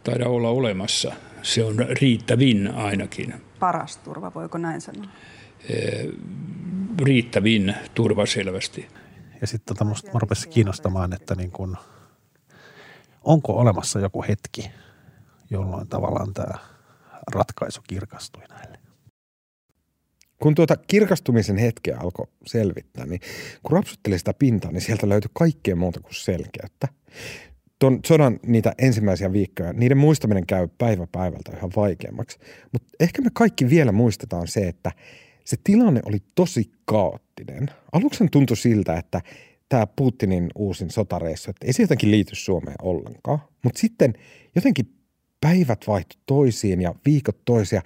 taida 0.04 0.30
olla 0.30 0.50
olemassa. 0.50 1.14
Se 1.42 1.64
on 1.64 1.76
riittävin 2.02 2.72
ainakin. 2.76 3.34
Paras 3.60 3.98
turva, 3.98 4.32
voiko 4.36 4.58
näin 4.58 4.82
sanoa? 4.82 5.06
Riittävin 7.02 7.76
turva 7.96 8.26
selvästi. 8.26 8.88
Ja 9.42 9.48
sitten 9.48 9.76
tota 9.76 9.86
musta 9.90 10.12
mä 10.14 10.20
rupesin 10.20 10.52
kiinnostamaan, 10.52 11.14
että 11.14 11.36
niin 11.36 11.52
kun, 11.52 11.78
onko 13.24 13.54
olemassa 13.54 14.00
joku 14.00 14.24
hetki, 14.28 14.72
jolloin 15.50 15.88
tavallaan 15.88 16.34
tämä 16.34 16.54
ratkaisu 17.34 17.82
kirkastui 17.88 18.44
näille. 18.50 18.80
Kun 20.40 20.56
tuota 20.56 20.78
kirkastumisen 20.78 21.58
hetkeä 21.58 21.98
alkoi 21.98 22.28
selvittää, 22.46 23.06
niin 23.06 23.22
kun 23.64 23.72
rapsutteli 23.72 24.20
sitä 24.20 24.34
pintaa, 24.34 24.72
niin 24.72 24.82
sieltä 24.82 25.10
löytyi 25.10 25.32
kaikkea 25.34 25.76
muuta 25.76 26.00
kuin 26.00 26.16
selkeyttä 26.16 26.88
tuon 27.80 28.00
sodan 28.06 28.40
niitä 28.46 28.74
ensimmäisiä 28.78 29.34
viikkoja, 29.34 29.74
niiden 29.74 29.98
muistaminen 29.98 30.46
käy 30.46 30.68
päivä 30.78 31.08
päivältä 31.12 31.52
yhä 31.58 31.70
vaikeammaksi. 31.76 32.40
Mutta 32.72 32.90
ehkä 33.00 33.22
me 33.22 33.30
kaikki 33.34 33.70
vielä 33.70 33.92
muistetaan 33.92 34.48
se, 34.48 34.68
että 34.68 34.92
se 35.46 35.58
tilanne 35.64 36.02
oli 36.06 36.18
tosi 36.36 36.72
kaoottinen. 36.86 37.70
Aluksi 37.92 38.28
tuntui 38.32 38.58
siltä, 38.58 38.98
että 38.98 39.22
tämä 39.70 39.88
Putinin 39.88 40.48
uusin 40.56 40.92
sotareissu, 40.92 41.50
että 41.50 41.68
ei 41.68 41.74
se 41.74 41.84
jotenkin 41.84 42.12
liity 42.12 42.36
Suomeen 42.36 42.76
ollenkaan. 42.82 43.40
Mutta 43.64 43.80
sitten 43.80 44.14
jotenkin 44.56 44.94
päivät 45.42 45.88
vaihtui 45.88 46.22
toisiin 46.26 46.82
ja 46.82 46.96
viikot 47.06 47.46
toisia. 47.46 47.82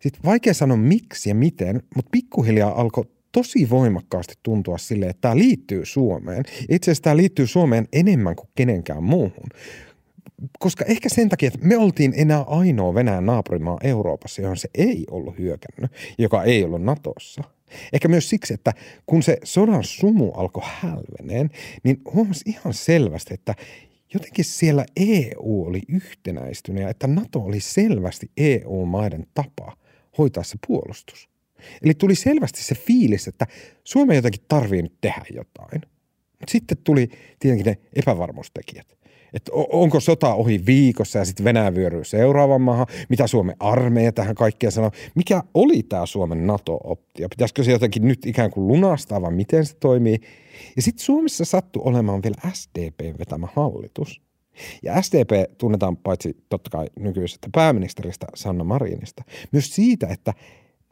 Sitten 0.00 0.22
vaikea 0.24 0.54
sanoa 0.54 0.76
miksi 0.76 1.28
ja 1.28 1.34
miten, 1.34 1.82
mutta 1.96 2.08
pikkuhiljaa 2.12 2.80
alkoi 2.80 3.04
tosi 3.32 3.70
voimakkaasti 3.70 4.34
tuntua 4.42 4.78
sille, 4.78 5.06
että 5.06 5.20
tämä 5.20 5.36
liittyy 5.36 5.86
Suomeen. 5.86 6.44
Itse 6.70 6.90
asiassa 6.90 7.02
tämä 7.02 7.16
liittyy 7.16 7.46
Suomeen 7.46 7.88
enemmän 7.92 8.36
kuin 8.36 8.48
kenenkään 8.54 9.02
muuhun. 9.02 9.48
Koska 10.58 10.84
ehkä 10.84 11.08
sen 11.08 11.28
takia, 11.28 11.46
että 11.46 11.66
me 11.66 11.76
oltiin 11.76 12.12
enää 12.16 12.42
ainoa 12.42 12.94
Venäjän 12.94 13.26
naapurimaa 13.26 13.78
Euroopassa, 13.82 14.42
johon 14.42 14.56
se 14.56 14.68
ei 14.74 15.04
ollut 15.10 15.38
hyökännyt, 15.38 15.92
joka 16.18 16.44
ei 16.44 16.64
ollut 16.64 16.82
Natossa. 16.82 17.42
Ehkä 17.92 18.08
myös 18.08 18.30
siksi, 18.30 18.54
että 18.54 18.72
kun 19.06 19.22
se 19.22 19.38
sodan 19.44 19.84
sumu 19.84 20.30
alkoi 20.30 20.62
hälveneen, 20.66 21.50
niin 21.82 22.00
huomasi 22.14 22.42
ihan 22.46 22.74
selvästi, 22.74 23.34
että 23.34 23.54
jotenkin 24.14 24.44
siellä 24.44 24.84
EU 24.96 25.64
oli 25.66 25.82
yhtenäistynyt 25.88 26.82
ja 26.82 26.88
että 26.88 27.06
NATO 27.06 27.40
oli 27.40 27.60
selvästi 27.60 28.30
EU-maiden 28.36 29.26
tapa 29.34 29.76
hoitaa 30.18 30.42
se 30.42 30.58
puolustus. 30.66 31.29
Eli 31.82 31.94
tuli 31.94 32.14
selvästi 32.14 32.64
se 32.64 32.74
fiilis, 32.74 33.28
että 33.28 33.46
Suomen 33.84 34.16
jotenkin 34.16 34.44
tarvii 34.48 34.82
nyt 34.82 34.94
tehdä 35.00 35.24
jotain. 35.34 35.80
Mutta 36.40 36.52
sitten 36.52 36.78
tuli 36.84 37.08
tietenkin 37.38 37.66
ne 37.66 37.78
epävarmuustekijät 37.96 39.00
että 39.32 39.52
onko 39.54 40.00
sota 40.00 40.34
ohi 40.34 40.66
viikossa 40.66 41.18
ja 41.18 41.24
sitten 41.24 41.44
Venäjä 41.44 41.74
vyöryy 41.74 42.04
seuraavan 42.04 42.60
maahan, 42.60 42.86
mitä 43.08 43.26
Suomen 43.26 43.56
armeija 43.60 44.12
tähän 44.12 44.34
kaikkeen 44.34 44.72
sanoo. 44.72 44.90
Mikä 45.14 45.42
oli 45.54 45.82
tämä 45.82 46.06
Suomen 46.06 46.46
NATO-optio? 46.46 47.28
Pitäisikö 47.28 47.64
se 47.64 47.72
jotenkin 47.72 48.08
nyt 48.08 48.26
ikään 48.26 48.50
kuin 48.50 48.68
lunastaa 48.68 49.22
vai 49.22 49.32
miten 49.32 49.66
se 49.66 49.76
toimii? 49.76 50.18
Ja 50.76 50.82
sitten 50.82 51.04
Suomessa 51.04 51.44
sattui 51.44 51.82
olemaan 51.84 52.22
vielä 52.22 52.52
SDP 52.52 53.18
vetämä 53.18 53.48
hallitus. 53.54 54.22
Ja 54.82 55.02
SDP 55.02 55.58
tunnetaan 55.58 55.96
paitsi 55.96 56.36
totta 56.48 56.70
kai 56.70 56.86
nykyisestä 56.98 57.48
pääministeristä 57.54 58.26
Sanna 58.34 58.64
Marinista, 58.64 59.24
myös 59.52 59.74
siitä, 59.74 60.06
että 60.06 60.34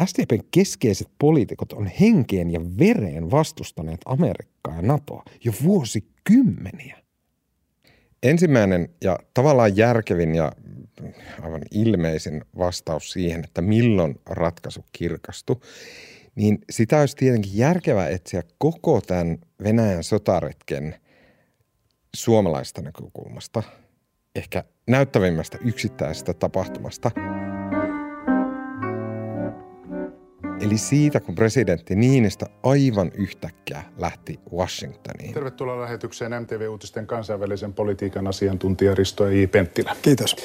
SDPn 0.07 0.45
keskeiset 0.51 1.09
poliitikot 1.19 1.73
on 1.73 1.91
henkeen 2.01 2.51
ja 2.51 2.61
vereen 2.79 3.31
vastustaneet 3.31 4.01
Amerikkaa 4.05 4.77
ja 4.77 4.83
NATOa 4.83 5.23
jo 5.45 5.53
vuosikymmeniä. 5.65 6.99
Ensimmäinen 8.23 8.89
ja 9.05 9.19
tavallaan 9.35 9.77
järkevin 9.77 10.35
ja 10.35 10.53
aivan 11.43 11.63
ilmeisin 11.71 12.45
vastaus 12.59 13.13
siihen, 13.13 13.45
että 13.45 13.63
milloin 13.63 14.21
ratkaisu 14.27 14.85
kirkastui, 14.93 15.57
niin 16.35 16.59
sitä 16.71 17.01
olisi 17.01 17.17
tietenkin 17.17 17.57
järkevää 17.57 18.09
etsiä 18.09 18.43
koko 18.59 19.01
tämän 19.01 19.39
Venäjän 19.63 20.05
sotaretken 20.05 20.95
suomalaista 22.17 22.83
näkökulmasta, 22.83 23.63
ehkä 24.37 24.65
näyttävimmästä 24.87 25.59
yksittäisestä 25.65 26.35
tapahtumasta– 26.35 27.11
Eli 30.61 30.79
siitä, 30.79 31.21
kun 31.21 31.35
presidentti 31.35 31.97
Niinistä 31.97 32.47
aivan 32.63 33.13
yhtäkkiä 33.15 33.83
lähti 33.99 34.41
Washingtoniin. 34.57 35.35
Tervetuloa 35.35 35.81
lähetykseen 35.81 36.33
MTV-uutisten 36.43 37.07
kansainvälisen 37.07 37.73
politiikan 37.73 38.27
asiantuntija 38.27 38.95
Risto 38.95 39.29
E. 39.29 39.47
Penttilä. 39.47 39.97
Kiitos. 40.03 40.37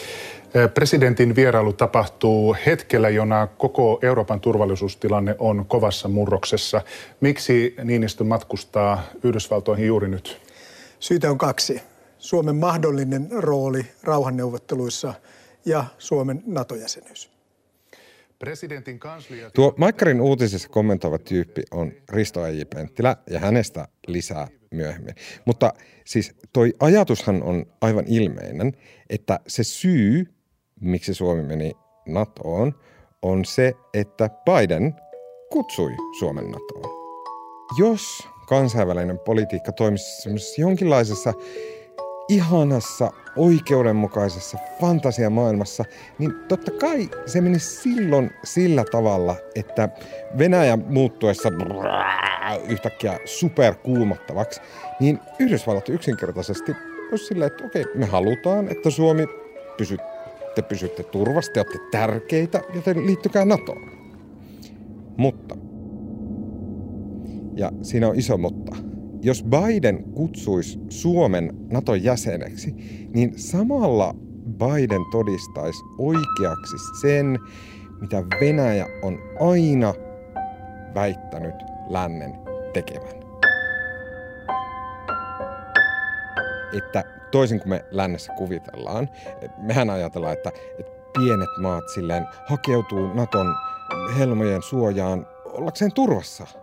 Presidentin 0.74 1.36
vierailu 1.36 1.74
tapahtuu 1.74 2.55
hetkellä, 2.65 3.10
jona 3.10 3.48
koko 3.48 4.00
Euroopan 4.01 4.39
turvallisuustilanne 4.39 5.36
on 5.39 5.65
kovassa 5.65 6.08
murroksessa. 6.08 6.82
Miksi 7.22 7.75
Niinistö 7.84 8.24
matkustaa 8.24 9.03
Yhdysvaltoihin 9.24 9.88
juuri 9.88 10.08
nyt? 10.08 10.41
Syitä 11.00 11.32
on 11.32 11.38
kaksi. 11.38 11.82
Suomen 12.17 12.55
mahdollinen 12.55 13.27
rooli 13.32 13.86
rauhanneuvotteluissa 14.03 15.13
ja 15.65 15.86
Suomen 15.98 16.43
NATO-jäsenyys. 16.46 17.32
Presidentin 18.43 19.00
kanslia... 19.00 19.51
Tuo 19.51 19.73
Maikkarin 19.77 20.21
uutisissa 20.21 20.69
kommentoiva 20.69 21.17
tyyppi 21.17 21.63
on 21.71 21.91
Risto 22.09 22.45
Eiji 22.45 22.65
Penttilä 22.65 23.17
ja 23.29 23.39
hänestä 23.39 23.88
lisää 24.07 24.47
myöhemmin. 24.71 25.15
Mutta 25.45 25.73
siis 26.05 26.35
toi 26.53 26.73
ajatushan 26.79 27.43
on 27.43 27.65
aivan 27.81 28.05
ilmeinen, 28.07 28.73
että 29.09 29.39
se 29.47 29.63
syy, 29.63 30.25
miksi 30.81 31.13
Suomi 31.13 31.43
meni 31.43 31.71
NATOon, 32.07 32.73
on 33.21 33.45
se, 33.45 33.73
että 33.93 34.29
Biden 34.29 34.95
kutsui 35.51 35.91
Suomen 36.19 36.45
NATOon. 36.51 36.89
Jos 37.79 38.27
kansainvälinen 38.47 39.19
politiikka 39.19 39.71
toimisi 39.71 40.62
jonkinlaisessa 40.62 41.33
ihanassa, 42.30 43.12
oikeudenmukaisessa 43.36 44.57
fantasiamaailmassa, 44.81 45.86
niin 46.20 46.33
totta 46.48 46.72
kai 46.72 47.09
se 47.25 47.42
meni 47.42 47.59
silloin 47.59 48.31
sillä 48.44 48.83
tavalla, 48.92 49.36
että 49.55 49.90
Venäjä 50.38 50.77
muuttuessa 50.77 51.50
yhtäkkiä 52.68 53.20
superkuumottavaksi, 53.25 54.62
niin 55.00 55.20
Yhdysvallat 55.40 55.90
yksinkertaisesti 55.90 56.75
olisi 57.12 57.25
silleen, 57.25 57.51
että 57.51 57.66
okei, 57.66 57.86
me 57.96 58.05
halutaan, 58.05 58.68
että 58.68 58.90
Suomi 58.90 59.27
pysy, 59.77 59.98
te 60.55 60.62
pysytte 60.62 61.03
turvasti, 61.03 61.53
te 61.53 61.59
olette 61.59 61.79
tärkeitä, 61.92 62.62
joten 62.75 63.05
liittykää 63.05 63.46
NATOon. 63.46 63.92
Mutta, 65.18 65.55
ja 67.55 67.72
siinä 67.81 68.07
on 68.07 68.16
iso 68.16 68.38
mutta, 68.38 68.75
jos 69.24 69.44
Biden 69.44 70.03
kutsuisi 70.03 70.79
Suomen 70.90 71.53
Naton 71.72 72.03
jäseneksi, 72.03 72.75
niin 73.14 73.40
samalla 73.40 74.16
Biden 74.57 75.01
todistaisi 75.12 75.83
oikeaksi 75.98 76.77
sen, 77.01 77.40
mitä 78.01 78.24
Venäjä 78.42 78.86
on 79.01 79.20
aina 79.40 79.94
väittänyt 80.96 81.55
lännen 81.90 82.33
tekevän. 82.74 83.24
Että 86.77 87.03
toisin 87.31 87.59
kuin 87.59 87.70
me 87.70 87.86
lännessä 87.92 88.33
kuvitellaan, 88.33 89.09
mehän 89.57 89.90
ajatellaan, 89.90 90.33
että, 90.33 90.51
että 90.79 90.92
pienet 91.20 91.50
maat 91.62 91.83
silleen 91.94 92.27
hakeutuu 92.46 93.14
Naton 93.14 93.55
helmojen 94.18 94.62
suojaan 94.62 95.27
ollakseen 95.46 95.94
turvassa– 95.94 96.48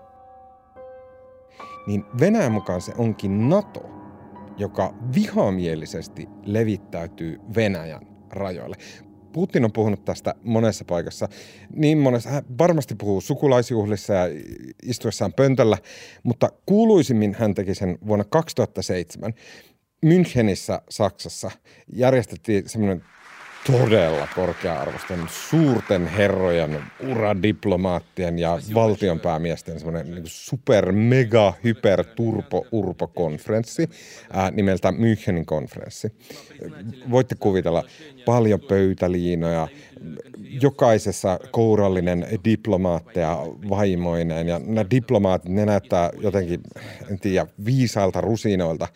niin 1.91 2.05
Venäjän 2.21 2.53
mukaan 2.53 2.81
se 2.81 2.93
onkin 2.99 3.49
NATO, 3.49 3.91
joka 4.59 4.95
vihamielisesti 5.15 6.29
levittäytyy 6.45 7.41
Venäjän 7.57 8.07
rajoille. 8.31 8.77
Putin 9.33 9.65
on 9.65 9.73
puhunut 9.73 10.05
tästä 10.05 10.35
monessa 10.45 10.85
paikassa. 10.85 11.29
Niin 11.75 11.99
monessa, 11.99 12.31
hän 12.31 12.43
varmasti 12.59 12.95
puhuu 12.95 13.21
sukulaisjuhlissa 13.21 14.13
ja 14.15 14.25
istuessaan 14.83 15.33
pöntöllä, 15.33 15.79
mutta 16.23 16.53
kuuluisimmin 16.67 17.37
hän 17.39 17.55
teki 17.55 17.75
sen 17.75 17.99
vuonna 18.07 18.25
2007. 18.25 19.35
Münchenissä, 20.07 20.83
Saksassa, 20.91 21.51
järjestettiin 21.93 22.69
semmoinen 22.69 23.05
todella 23.67 24.29
korkea-arvoisten 24.35 25.21
suurten 25.29 26.07
herrojen, 26.07 26.83
uradiplomaattien 27.11 28.39
ja 28.39 28.59
valtionpäämiesten 28.75 29.79
semmoinen 29.79 30.11
niin 30.15 30.23
super, 30.27 30.93
mega, 30.93 31.55
hyper, 31.65 32.05
turpo, 32.05 32.67
urpo 32.73 33.07
konferenssi 33.07 33.91
ää, 34.33 34.51
nimeltä 34.51 34.91
Münchenin 34.91 35.45
konferenssi. 35.45 36.13
Voitte 37.11 37.35
kuvitella 37.41 37.85
paljon 38.25 38.61
pöytäliinoja, 38.61 39.69
jokaisessa 40.63 41.39
kourallinen 41.51 42.27
diplomaatteja 42.45 43.39
vaimoineen 43.69 44.49
ja 44.49 44.59
nämä 44.59 44.91
diplomaatit, 44.91 45.51
ne 45.51 45.67
näyttää 45.67 46.11
jotenkin, 46.21 46.61
en 47.11 47.21
tiedä, 47.21 47.47
viisailta 47.65 48.21
rusinoilta. 48.21 48.89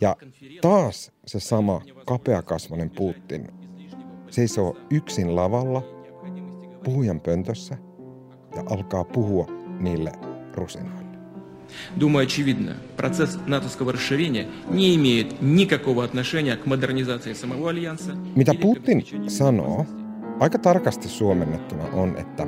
Ja 0.00 0.16
taas 0.60 1.12
se 1.26 1.40
sama 1.40 1.82
kapeakasvainen 2.06 2.90
Putin 2.90 3.61
seisoo 4.31 4.77
yksin 4.91 5.35
lavalla, 5.35 5.83
puhujan 6.83 7.21
pöntössä 7.21 7.77
ja 8.55 8.63
alkaa 8.69 9.03
puhua 9.03 9.47
niille 9.79 10.11
rusinoille. 10.53 11.07
Думаю, 11.99 12.23
очевидно, 12.23 12.75
процесс 12.95 13.37
натовского 13.45 13.91
расширения 13.93 14.47
не 14.69 14.95
имеет 14.95 15.41
никакого 15.41 16.03
отношения 16.03 16.55
к 16.55 16.65
модернизации 16.65 17.33
самого 17.33 17.69
альянса. 17.69 18.15
Mitä 18.35 18.53
Putin 18.53 19.03
sanoo, 19.27 19.85
aika 20.39 20.59
tarkasti 20.59 21.07
suomennettuna 21.07 21.83
on, 21.93 22.17
että 22.17 22.47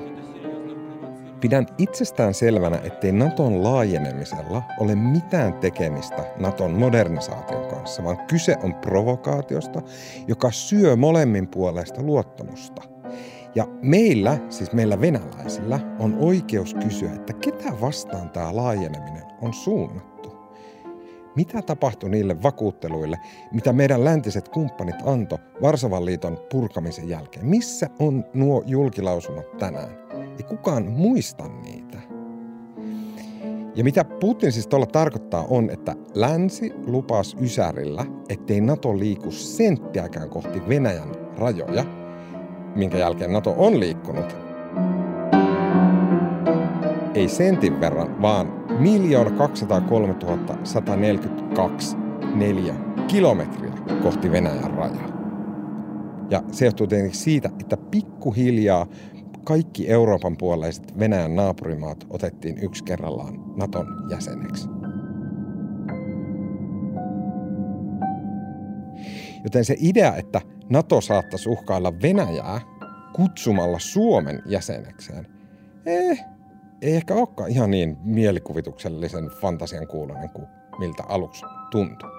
Pidän 1.45 1.67
itsestään 1.79 2.35
selvänä, 2.35 2.81
ettei 2.85 3.13
Naton 3.13 3.65
laajenemisella 3.65 4.63
ole 4.79 4.95
mitään 4.95 5.55
tekemistä 5.55 6.25
Naton 6.37 6.71
modernisaation 6.71 7.67
kanssa, 7.67 8.05
vaan 8.05 8.19
kyse 8.27 8.57
on 8.63 8.75
provokaatiosta, 8.75 9.83
joka 10.29 10.51
syö 10.51 10.97
molemmin 10.97 11.49
puolesta 11.49 12.03
luottamusta. 12.03 12.83
Ja 13.55 13.67
meillä, 13.83 14.39
siis 14.51 14.73
meillä 14.73 15.01
venäläisillä, 15.01 15.81
on 15.99 16.17
oikeus 16.21 16.75
kysyä, 16.75 17.13
että 17.13 17.33
ketä 17.33 17.81
vastaan 17.81 18.31
tämä 18.31 18.57
laajeneminen 18.57 19.25
on 19.41 19.55
suunnattu. 19.55 20.14
Mitä 21.37 21.63
tapahtui 21.63 22.11
niille 22.11 22.43
vakuutteluille, 22.43 23.19
mitä 23.53 23.73
meidän 23.73 24.05
läntiset 24.05 24.49
kumppanit 24.49 24.97
anto 25.05 25.39
Varsovan 25.63 26.05
liiton 26.05 26.39
purkamisen 26.51 27.09
jälkeen? 27.09 27.47
Missä 27.47 27.91
on 27.99 28.25
nuo 28.35 28.63
julkilausumat 28.67 29.57
tänään? 29.59 29.91
Ei 30.13 30.43
kukaan 30.49 30.87
muista 30.87 31.49
niitä. 31.49 31.99
Ja 33.75 33.85
mitä 33.85 34.05
Putin 34.05 34.53
siis 34.53 34.67
tuolla 34.67 34.87
tarkoittaa 34.87 35.45
on, 35.49 35.71
että 35.71 35.97
länsi 36.15 36.73
lupas 36.87 37.37
Ysärillä, 37.41 38.07
ettei 38.29 38.61
NATO 38.61 38.99
liiku 38.99 39.31
senttiäkään 39.31 40.31
kohti 40.31 40.69
Venäjän 40.69 41.15
rajoja, 41.37 41.85
minkä 42.75 42.99
jälkeen 42.99 43.33
NATO 43.33 43.55
on 43.59 43.81
liikkunut. 43.81 44.45
ei 47.15 47.29
sentin 47.29 47.81
verran, 47.81 48.23
vaan 48.23 48.64
1 48.81 49.37
203 49.39 50.15
142 50.65 51.97
neljä 52.35 52.75
kilometriä 53.09 53.73
kohti 54.03 54.31
Venäjän 54.31 54.71
rajaa. 54.71 55.09
Ja 56.31 56.43
se 56.53 56.65
johtuu 56.65 56.87
tietenkin 56.87 57.21
siitä, 57.21 57.51
että 57.61 57.77
pikkuhiljaa 57.77 58.87
kaikki 59.45 59.89
Euroopan 59.89 60.37
puoleiset 60.37 60.99
Venäjän 60.99 61.37
naapurimaat 61.37 62.07
otettiin 62.11 62.59
yksi 62.59 62.85
kerrallaan 62.85 63.57
Naton 63.57 63.87
jäseneksi. 64.11 64.69
Joten 69.45 69.65
se 69.65 69.77
idea, 69.79 70.17
että 70.17 70.41
NATO 70.69 71.01
saattaisi 71.01 71.49
uhkailla 71.49 71.93
Venäjää 72.03 72.61
kutsumalla 73.17 73.79
Suomen 73.79 74.43
jäsenekseen, 74.47 75.27
eh, 75.87 76.25
ei 76.85 76.97
ehkä 76.97 77.15
olekaan 77.15 77.51
ihan 77.51 77.71
niin 77.71 77.97
mielikuvituksellisen 78.03 79.31
fantasian 79.41 79.87
kuulonen 79.87 80.29
kuin 80.31 80.47
miltä 80.79 81.03
aluksi 81.09 81.45
tuntui. 81.71 82.11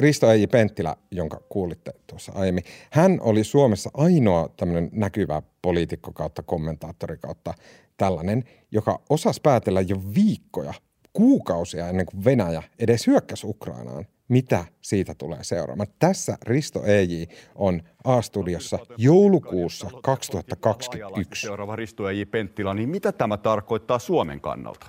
Risto 0.00 0.30
Eiji 0.30 0.46
Penttilä, 0.46 0.96
jonka 1.10 1.40
kuulitte 1.48 1.92
tuossa 2.06 2.32
aiemmin, 2.34 2.64
hän 2.90 3.18
oli 3.20 3.44
Suomessa 3.44 3.90
ainoa 3.94 4.48
tämmöinen 4.56 4.90
näkyvä 4.92 5.42
poliitikko 5.62 6.12
kautta 6.12 6.42
kommentaattori 6.42 7.18
kautta 7.18 7.54
tällainen, 7.96 8.44
joka 8.70 9.00
osasi 9.10 9.40
päätellä 9.40 9.80
jo 9.80 9.96
viikkoja, 10.14 10.74
kuukausia 11.14 11.88
ennen 11.88 12.06
kuin 12.06 12.24
Venäjä 12.24 12.62
edes 12.78 13.06
hyökkäsi 13.06 13.46
Ukrainaan, 13.46 14.06
mitä 14.28 14.64
siitä 14.80 15.14
tulee 15.14 15.44
seuraamaan. 15.44 15.88
Tässä 15.98 16.38
Risto 16.42 16.84
Eiji 16.84 17.28
on 17.54 17.82
A-studiossa 18.04 18.78
joulukuussa 18.96 19.90
2021. 20.02 21.46
Seuraava 21.46 21.76
Risto 21.76 22.08
Eiji 22.08 22.26
Penttilä, 22.26 22.74
niin 22.74 22.88
mitä 22.88 23.12
tämä 23.12 23.36
tarkoittaa 23.36 23.98
Suomen 23.98 24.40
kannalta? 24.40 24.86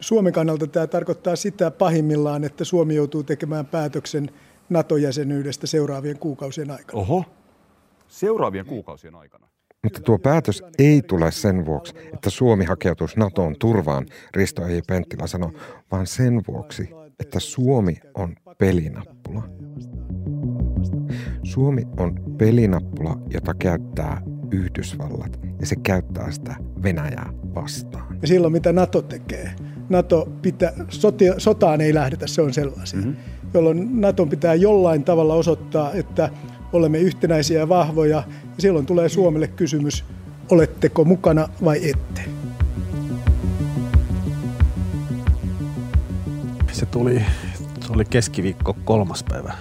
Suomen 0.00 0.32
kannalta 0.32 0.66
tämä 0.66 0.86
tarkoittaa 0.86 1.36
sitä 1.36 1.70
pahimmillaan, 1.70 2.44
että 2.44 2.64
Suomi 2.64 2.94
joutuu 2.94 3.22
tekemään 3.22 3.66
päätöksen 3.66 4.30
NATO-jäsenyydestä 4.68 5.66
seuraavien 5.66 6.18
kuukausien 6.18 6.70
aikana. 6.70 7.00
Oho, 7.00 7.24
seuraavien 8.08 8.66
kuukausien 8.66 9.14
aikana. 9.14 9.49
Mutta 9.84 10.00
tuo 10.00 10.18
päätös 10.18 10.62
ei 10.78 11.02
tule 11.02 11.32
sen 11.32 11.66
vuoksi, 11.66 11.94
että 12.14 12.30
Suomi 12.30 12.64
hakeutuisi 12.64 13.18
NATOon 13.18 13.56
turvaan, 13.58 14.06
Risto 14.34 14.66
ei 14.66 14.82
Penttilä 14.86 15.26
sanoi, 15.26 15.52
vaan 15.90 16.06
sen 16.06 16.42
vuoksi, 16.48 16.90
että 17.20 17.40
Suomi 17.40 17.96
on 18.14 18.36
pelinappula. 18.58 19.42
Suomi 21.42 21.82
on 21.98 22.14
pelinappula, 22.38 23.18
jota 23.30 23.54
käyttää 23.54 24.22
Yhdysvallat 24.50 25.40
ja 25.60 25.66
se 25.66 25.76
käyttää 25.76 26.30
sitä 26.30 26.54
Venäjää 26.82 27.32
vastaan. 27.54 28.18
Ja 28.22 28.28
silloin 28.28 28.52
mitä 28.52 28.72
NATO 28.72 29.02
tekee? 29.02 29.50
NATO 29.88 30.28
pitää, 30.42 30.72
sotia, 30.88 31.34
sotaan 31.38 31.80
ei 31.80 31.94
lähdetä, 31.94 32.26
se 32.26 32.42
on 32.42 32.52
selvä 32.52 32.82
asia. 32.82 32.98
Mm-hmm. 32.98 33.16
Jolloin 33.54 34.00
NATO 34.00 34.26
pitää 34.26 34.54
jollain 34.54 35.04
tavalla 35.04 35.34
osoittaa, 35.34 35.92
että 35.92 36.30
olemme 36.72 36.98
yhtenäisiä 36.98 37.58
ja 37.58 37.68
vahvoja. 37.68 38.16
Ja 38.16 38.24
silloin 38.58 38.86
tulee 38.86 39.08
Suomelle 39.08 39.48
kysymys, 39.48 40.04
oletteko 40.50 41.04
mukana 41.04 41.48
vai 41.64 41.90
ette. 41.90 42.20
Se 46.72 46.86
tuli, 46.86 47.22
se 47.80 47.92
oli 47.92 48.04
keskiviikko 48.04 48.76
kolmas 48.84 49.24
päivä 49.28 49.54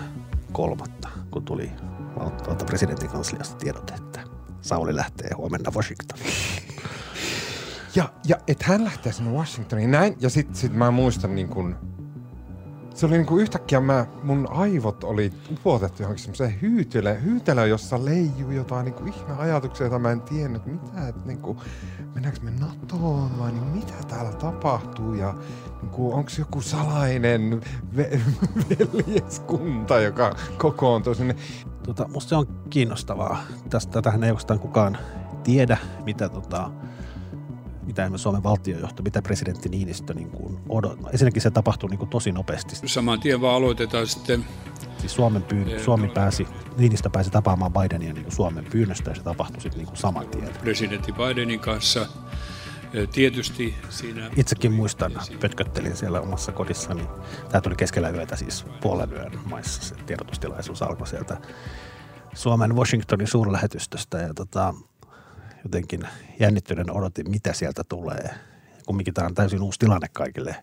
kolmatta, 0.52 1.10
kun 1.32 1.46
tuli 1.46 1.72
tuolta 2.44 2.66
presidentin 2.66 3.10
kansliasta 3.10 3.56
tiedote, 3.56 3.94
että 3.94 4.20
Sauli 4.62 4.96
lähtee 4.96 5.30
huomenna 5.38 5.72
Washingtoniin. 5.76 6.34
Ja, 7.96 8.10
ja 8.28 8.38
että 8.48 8.66
hän 8.68 8.84
lähtee 8.84 9.14
sinne 9.14 9.32
Washingtoniin 9.32 9.92
näin, 9.92 10.18
ja 10.20 10.30
sitten 10.30 10.56
sit 10.56 10.74
mä 10.74 10.92
muistan 10.92 11.36
niin 11.36 11.48
kun, 11.48 11.76
se 13.00 13.06
oli 13.06 13.14
niin 13.14 13.26
kuin 13.26 13.42
yhtäkkiä 13.42 13.80
mä, 13.80 14.06
mun 14.24 14.48
aivot 14.52 15.04
oli 15.04 15.34
upotettu 15.52 16.04
johonkin 16.04 16.24
semmoiseen 16.24 16.62
hyytelöön, 16.62 17.24
hyytelöön, 17.24 17.70
jossa 17.70 18.06
leijuu 18.06 18.52
jotain 18.52 18.86
niin 18.86 18.94
kuin 18.94 19.14
ihme 19.14 19.34
ajatuksia, 19.38 19.84
joita 19.86 20.00
mä 20.00 20.12
en 20.12 20.22
tiennyt, 20.22 20.66
mitä, 20.66 21.08
että 21.08 21.22
niin 21.26 21.38
kuin, 21.38 21.58
mennäänkö 22.14 22.40
me 22.42 22.52
NATOon 22.52 23.40
vai 23.40 23.52
niin 23.52 23.64
mitä 23.64 23.94
täällä 24.08 24.32
tapahtuu 24.32 25.14
ja 25.14 25.36
niin 25.82 25.92
kuin, 25.92 26.14
onko 26.14 26.32
joku 26.40 26.62
salainen 26.62 27.62
ve- 27.96 28.20
veljeskunta, 28.94 30.00
joka 30.00 30.36
kokoontuu 30.58 31.16
sinne. 31.16 31.36
Tota, 31.84 32.08
musta 32.08 32.30
se 32.30 32.36
on 32.36 32.48
kiinnostavaa. 32.70 33.44
Tästä 33.70 34.02
tähän 34.02 34.24
ei 34.24 34.30
oikeastaan 34.30 34.60
kukaan 34.60 34.98
tiedä, 35.44 35.78
mitä 36.06 36.30
tota, 36.30 36.72
mitä 37.90 38.12
Suomen 38.16 38.44
valtiojohto, 38.44 39.04
mitä 39.04 39.22
presidentti 39.22 39.70
Niinistö 39.70 40.14
niin 40.14 40.30
kuin 40.30 40.60
odottaa. 40.70 41.12
Ensinnäkin 41.12 41.42
se 41.42 41.52
tapahtui 41.52 41.90
niin 41.90 41.98
kuin 41.98 42.10
tosi 42.10 42.32
nopeasti. 42.32 42.88
Saman 42.88 43.20
tien 43.20 43.42
vaan 43.42 43.56
aloitetaan 43.56 44.08
sitten. 44.08 44.46
Siis 44.98 45.16
Suomen 45.16 45.44
pyyn, 45.44 45.84
Suomi 45.84 46.08
pääsi, 46.08 46.48
Niinistö 46.78 47.10
pääsi 47.10 47.30
tapaamaan 47.30 47.74
Bidenia 47.74 48.14
niin 48.14 48.24
kuin 48.24 48.36
Suomen 48.36 48.66
pyynnöstä 48.72 49.12
ja 49.12 49.16
se 49.16 49.24
tapahtui 49.24 49.62
sitten 49.62 49.78
niin 49.78 49.88
kuin 49.88 49.98
saman 49.98 50.28
tien. 50.28 50.50
Presidentti 50.62 51.12
Bidenin 51.12 51.60
kanssa 51.60 52.06
Tietysti 53.12 53.76
siinä... 53.90 54.30
Itsekin 54.36 54.72
muistan, 54.72 55.12
pötköttelin 55.42 55.96
siellä 55.96 56.22
omassa 56.22 56.52
kodissani. 56.52 57.04
Tämä 57.50 57.62
tuli 57.62 57.76
keskellä 57.76 58.10
yötä 58.10 58.36
siis 58.36 58.66
puolen 58.82 59.12
yön 59.14 59.40
maissa. 59.46 59.82
Se 59.82 59.96
tiedotustilaisuus 59.96 60.82
alkoi 60.82 61.08
sieltä 61.08 61.38
Suomen 62.34 62.76
Washingtonin 62.76 63.28
suurlähetystöstä 63.28 64.18
ja 64.18 64.34
tota, 64.34 64.74
jotenkin 65.64 66.02
jännittyneen 66.40 66.92
odotin, 66.92 67.32
mitä 67.32 67.54
sieltä 67.54 67.84
tulee. 67.84 68.30
Kumminkin 68.86 69.14
tämä 69.14 69.28
on 69.28 69.36
täysin 69.36 69.62
uusi 69.62 69.80
tilanne 69.80 70.08
kaikille 70.14 70.56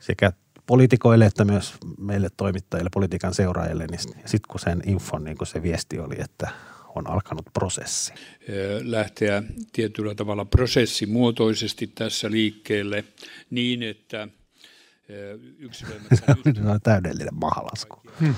sekä 0.00 0.32
poliitikoille 0.66 1.26
että 1.26 1.44
myös 1.44 1.74
meille 1.98 2.28
toimittajille, 2.36 2.90
politiikan 2.94 3.34
seuraajille. 3.34 3.86
Niin 3.86 4.00
sitten 4.00 4.48
kun 4.50 4.60
sen 4.60 4.82
infon 4.86 5.24
niin 5.24 5.38
kun 5.38 5.46
se 5.46 5.62
viesti 5.62 5.98
oli, 5.98 6.14
että 6.18 6.50
on 6.94 7.10
alkanut 7.10 7.46
prosessi. 7.52 8.12
Lähteä 8.82 9.42
tietyllä 9.72 10.14
tavalla 10.14 10.44
prosessimuotoisesti 10.44 11.86
tässä 11.86 12.30
liikkeelle 12.30 13.04
niin, 13.50 13.82
että 13.82 14.28
yksilöimättä... 15.58 16.16
Se 16.54 16.70
on 16.70 16.80
täydellinen 16.82 17.34
mahalasku. 17.34 18.00
Hmm. 18.20 18.34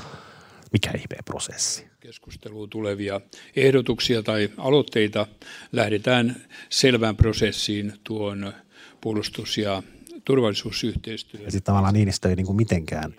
Mikä 0.72 0.90
ihmeen 0.90 1.24
prosessi? 1.24 1.89
Keskusteluun 2.10 2.70
tulevia 2.70 3.20
ehdotuksia 3.56 4.22
tai 4.22 4.50
aloitteita 4.56 5.26
lähdetään 5.72 6.36
selvään 6.68 7.16
prosessiin 7.16 7.92
tuon 8.04 8.52
puolustus- 9.00 9.58
ja 9.58 9.82
turvallisuusyhteistyön. 10.24 11.42
Ja 11.42 11.50
sitten 11.50 11.66
tavallaan 11.66 11.94
Niinistö 11.94 12.28
ei 12.28 12.36
niin 12.36 12.46
kuin 12.46 12.56
mitenkään 12.56 13.14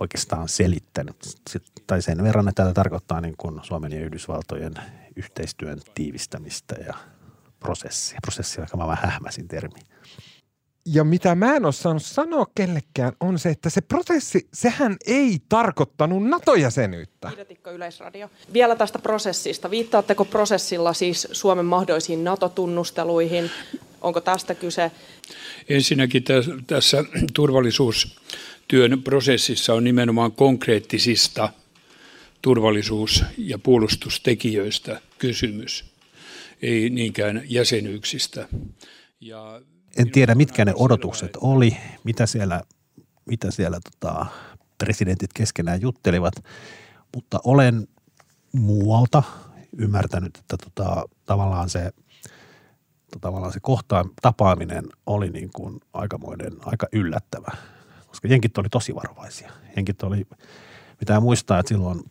oikeastaan 0.00 0.48
selittänyt. 0.48 1.16
Tai 1.86 2.02
sen 2.02 2.24
verran, 2.24 2.48
että 2.48 2.62
tämä 2.62 2.72
tarkoittaa 2.72 3.20
niin 3.20 3.34
kuin 3.36 3.60
Suomen 3.62 3.92
ja 3.92 4.00
Yhdysvaltojen 4.00 4.74
yhteistyön 5.16 5.80
tiivistämistä 5.94 6.74
ja 6.86 6.94
prosessia. 7.60 8.18
Prosessi 8.22 8.60
on 8.60 8.66
aika 8.72 8.78
vähän 8.78 9.10
hähmäsin 9.10 9.48
termi 9.48 9.80
ja 10.86 11.04
mitä 11.04 11.34
mä 11.34 11.56
en 11.56 11.64
ole 11.64 11.72
saanut 11.72 12.02
sanoa 12.02 12.46
kellekään, 12.54 13.12
on 13.20 13.38
se, 13.38 13.48
että 13.48 13.70
se 13.70 13.80
prosessi, 13.80 14.48
sehän 14.54 14.96
ei 15.06 15.38
tarkoittanut 15.48 16.28
NATO-jäsenyyttä. 16.28 17.30
Yleisradio. 17.74 18.30
Vielä 18.52 18.76
tästä 18.76 18.98
prosessista. 18.98 19.70
Viittaatteko 19.70 20.24
prosessilla 20.24 20.92
siis 20.92 21.28
Suomen 21.32 21.64
mahdollisiin 21.64 22.24
NATO-tunnusteluihin? 22.24 23.50
Onko 24.00 24.20
tästä 24.20 24.54
kyse? 24.54 24.90
Ensinnäkin 25.68 26.24
tässä 26.66 27.04
turvallisuustyön 27.34 29.02
prosessissa 29.04 29.74
on 29.74 29.84
nimenomaan 29.84 30.32
konkreettisista 30.32 31.48
turvallisuus- 32.42 33.24
ja 33.38 33.58
puolustustekijöistä 33.58 35.00
kysymys, 35.18 35.84
ei 36.62 36.90
niinkään 36.90 37.42
jäsenyyksistä. 37.44 38.48
Ja 39.20 39.60
en 39.98 40.10
tiedä, 40.10 40.34
mitkä 40.34 40.64
ne 40.64 40.72
odotukset 40.76 41.30
oli, 41.40 41.76
mitä 42.04 42.26
siellä, 42.26 42.62
mitä 43.26 43.50
siellä 43.50 43.78
tota, 43.90 44.26
presidentit 44.78 45.32
keskenään 45.32 45.80
juttelivat, 45.80 46.34
mutta 47.14 47.40
olen 47.44 47.88
muualta 48.52 49.22
ymmärtänyt, 49.78 50.36
että 50.36 50.56
tota, 50.56 51.04
tavallaan 51.26 51.70
se 51.70 51.92
tavallaan 53.20 53.52
se 53.52 53.60
kohtaan 53.60 54.10
tapaaminen 54.22 54.84
oli 55.06 55.30
niin 55.30 55.50
kuin 55.54 55.80
aikamoinen, 55.92 56.52
aika 56.64 56.86
yllättävä, 56.92 57.56
koska 58.06 58.28
jenkit 58.28 58.58
oli 58.58 58.68
tosi 58.68 58.94
varovaisia. 58.94 59.52
Jenkit 59.76 60.02
oli, 60.02 60.26
pitää 60.98 61.20
muistaa, 61.20 61.58
että 61.58 61.68
silloin, 61.68 62.10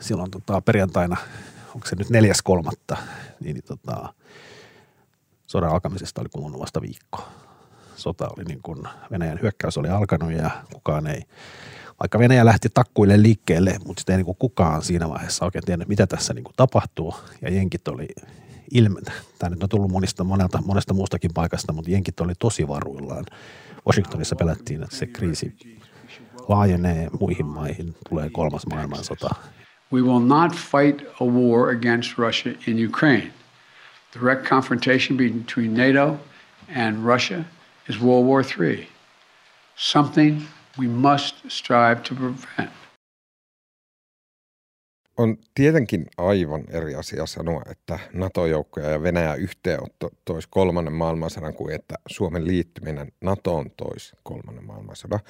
silloin 0.00 0.30
tota, 0.30 0.60
perjantaina, 0.60 1.16
onko 1.74 1.86
se 1.86 1.96
nyt 1.96 2.10
neljäs 2.10 2.42
kolmatta, 2.42 2.96
niin, 3.40 3.62
tota, 3.62 4.14
sodan 5.46 5.70
alkamisesta 5.70 6.20
oli 6.20 6.28
kulunut 6.28 6.60
vasta 6.60 6.80
viikko. 6.82 7.28
Sota 7.96 8.28
oli 8.36 8.44
niin 8.44 8.62
kuin, 8.62 8.82
Venäjän 9.10 9.38
hyökkäys 9.42 9.78
oli 9.78 9.88
alkanut 9.88 10.32
ja 10.32 10.50
kukaan 10.72 11.06
ei, 11.06 11.22
vaikka 12.00 12.18
Venäjä 12.18 12.44
lähti 12.44 12.68
takkuille 12.74 13.22
liikkeelle, 13.22 13.78
mutta 13.86 14.00
sitten 14.00 14.12
ei 14.12 14.16
niin 14.16 14.24
kuin 14.24 14.38
kukaan 14.38 14.82
siinä 14.82 15.08
vaiheessa 15.08 15.44
oikein 15.44 15.64
tiennyt, 15.64 15.88
mitä 15.88 16.06
tässä 16.06 16.34
niin 16.34 16.44
kuin 16.44 16.54
tapahtuu. 16.56 17.14
Ja 17.42 17.50
jenkit 17.50 17.88
oli, 17.88 18.08
ilmentä. 18.70 19.12
Tämä 19.38 19.50
nyt 19.50 19.62
on 19.62 19.68
tullut 19.68 19.90
monista, 19.90 20.24
monelta, 20.24 20.62
monesta 20.66 20.94
muustakin 20.94 21.30
paikasta, 21.34 21.72
mutta 21.72 21.90
jenkit 21.90 22.20
oli 22.20 22.32
tosi 22.38 22.68
varuillaan. 22.68 23.24
Washingtonissa 23.86 24.36
pelättiin, 24.36 24.82
että 24.82 24.96
se 24.96 25.06
kriisi 25.06 25.56
laajenee 26.48 27.08
muihin 27.20 27.46
maihin, 27.46 27.94
tulee 28.08 28.30
kolmas 28.30 28.66
maailmansota. 28.66 29.28
We 29.92 30.00
will 30.00 30.20
not 30.20 30.52
fight 30.52 31.02
a 31.20 31.24
war 31.24 31.68
against 31.76 32.18
Russia 32.18 32.52
in 32.66 32.88
Ukraine. 32.88 33.32
Direct 34.20 34.48
confrontation 34.48 35.16
between 35.16 35.74
NATO 35.74 36.18
and 36.68 37.04
Russia 37.04 37.44
is 37.88 38.00
World 38.00 38.26
War 38.26 38.44
III. 38.44 38.88
Something 39.76 40.42
we 40.78 40.86
must 40.86 41.34
strive 41.48 42.02
to 42.02 42.14
prevent. 42.14 42.70
On 45.18 45.36
tietenkin 45.54 46.06
aivan 46.16 46.64
eri 46.68 46.94
asia 46.94 47.26
sanoa, 47.26 47.62
että 47.70 47.98
NATO-joukkoja 48.12 48.90
ja 48.90 49.02
Venäjä 49.02 49.34
yhteenotto 49.34 50.10
toisi 50.24 50.48
kolmannen 50.50 50.92
maailmansodan 50.92 51.54
kuin 51.54 51.74
että 51.74 51.94
Suomen 52.06 52.46
liittyminen 52.46 53.12
NATOon 53.20 53.70
toisi 53.76 54.16
kolmannen 54.22 54.64
maailmansodan. 54.64 55.20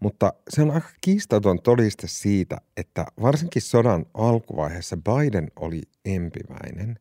Mutta 0.00 0.32
se 0.48 0.62
on 0.62 0.70
aika 0.70 0.88
kiistaton 1.00 1.62
todiste 1.62 2.06
siitä, 2.06 2.56
että 2.76 3.06
varsinkin 3.22 3.62
sodan 3.62 4.06
alkuvaiheessa 4.14 4.96
Biden 4.96 5.50
oli 5.56 5.82
empiväinen 6.04 6.98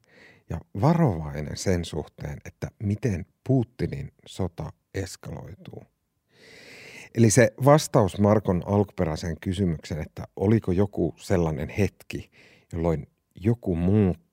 ja 0.50 0.60
varovainen 0.82 1.58
sen 1.58 1.86
suhteen, 1.86 2.38
että 2.46 2.68
miten 2.84 3.26
Putinin 3.48 4.12
sota 4.26 4.74
eskaloituu. 4.94 5.84
Eli 7.16 7.30
se 7.30 7.54
vastaus 7.66 8.20
Markon 8.20 8.64
alkuperäiseen 8.66 9.40
kysymykseen, 9.42 10.02
että 10.02 10.28
oliko 10.36 10.72
joku 10.72 11.16
sellainen 11.18 11.70
hetki, 11.70 12.32
jolloin 12.74 13.08
joku 13.36 13.76
muuttui 13.76 14.27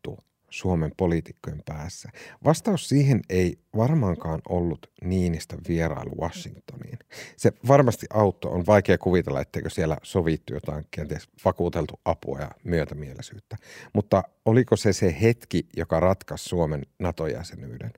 Suomen 0.55 0.93
poliitikkojen 0.97 1.63
päässä. 1.67 2.09
Vastaus 2.45 2.89
siihen 2.89 3.21
ei 3.31 3.59
varmaankaan 3.77 4.41
ollut 4.49 4.91
Niinistä 5.05 5.57
vierailu 5.69 6.21
Washingtoniin. 6.21 6.99
Se 7.37 7.53
varmasti 7.69 8.07
auttoi. 8.11 8.53
On 8.53 8.67
vaikea 8.67 8.99
kuvitella, 8.99 9.41
etteikö 9.41 9.71
siellä 9.71 9.97
sovittu 10.03 10.55
jotain 10.55 10.85
kenties 10.91 11.29
vakuuteltu 11.45 12.01
apua 12.05 12.41
ja 12.41 12.51
myötämielisyyttä. 12.65 13.57
Mutta 13.93 14.23
oliko 14.45 14.77
se 14.77 14.93
se 14.93 15.17
hetki, 15.23 15.69
joka 15.77 16.01
ratkaisi 16.01 16.45
Suomen 16.45 16.83
NATO-jäsenyyden? 16.99 17.93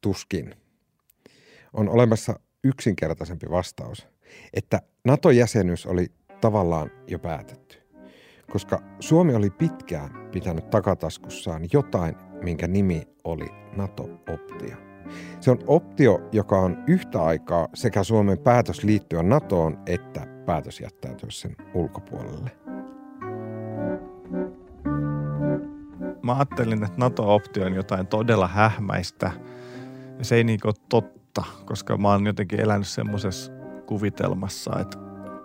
Tuskin. 0.00 0.54
On 1.72 1.88
olemassa 1.88 2.40
yksinkertaisempi 2.64 3.46
vastaus, 3.50 4.08
että 4.52 4.82
NATO-jäsenyys 5.04 5.86
oli 5.86 6.06
tavallaan 6.40 6.90
jo 7.06 7.18
päätetty, 7.18 7.79
koska 8.50 8.82
Suomi 9.00 9.34
oli 9.34 9.50
pitkään 9.50 10.10
pitänyt 10.32 10.70
takataskussaan 10.70 11.62
jotain, 11.72 12.14
minkä 12.42 12.68
nimi 12.68 13.02
oli 13.24 13.48
NATO-optio. 13.76 14.76
Se 15.40 15.50
on 15.50 15.58
optio, 15.66 16.18
joka 16.32 16.58
on 16.58 16.84
yhtä 16.86 17.22
aikaa 17.22 17.68
sekä 17.74 18.04
Suomen 18.04 18.38
päätös 18.38 18.84
liittyä 18.84 19.22
NATOon 19.22 19.78
että 19.86 20.26
päätös 20.46 20.80
jättäytyä 20.80 21.30
sen 21.30 21.56
ulkopuolelle. 21.74 22.50
Mä 26.22 26.34
ajattelin, 26.34 26.84
että 26.84 26.98
NATO-optio 26.98 27.66
on 27.66 27.74
jotain 27.74 28.06
todella 28.06 28.48
hähmäistä. 28.48 29.30
Se 30.22 30.36
ei 30.36 30.44
niin 30.44 30.60
totta, 30.88 31.44
koska 31.64 31.96
mä 31.96 32.08
oon 32.08 32.26
jotenkin 32.26 32.60
elänyt 32.60 32.88
semmoisessa 32.88 33.52
kuvitelmassa, 33.86 34.80
että 34.80 34.98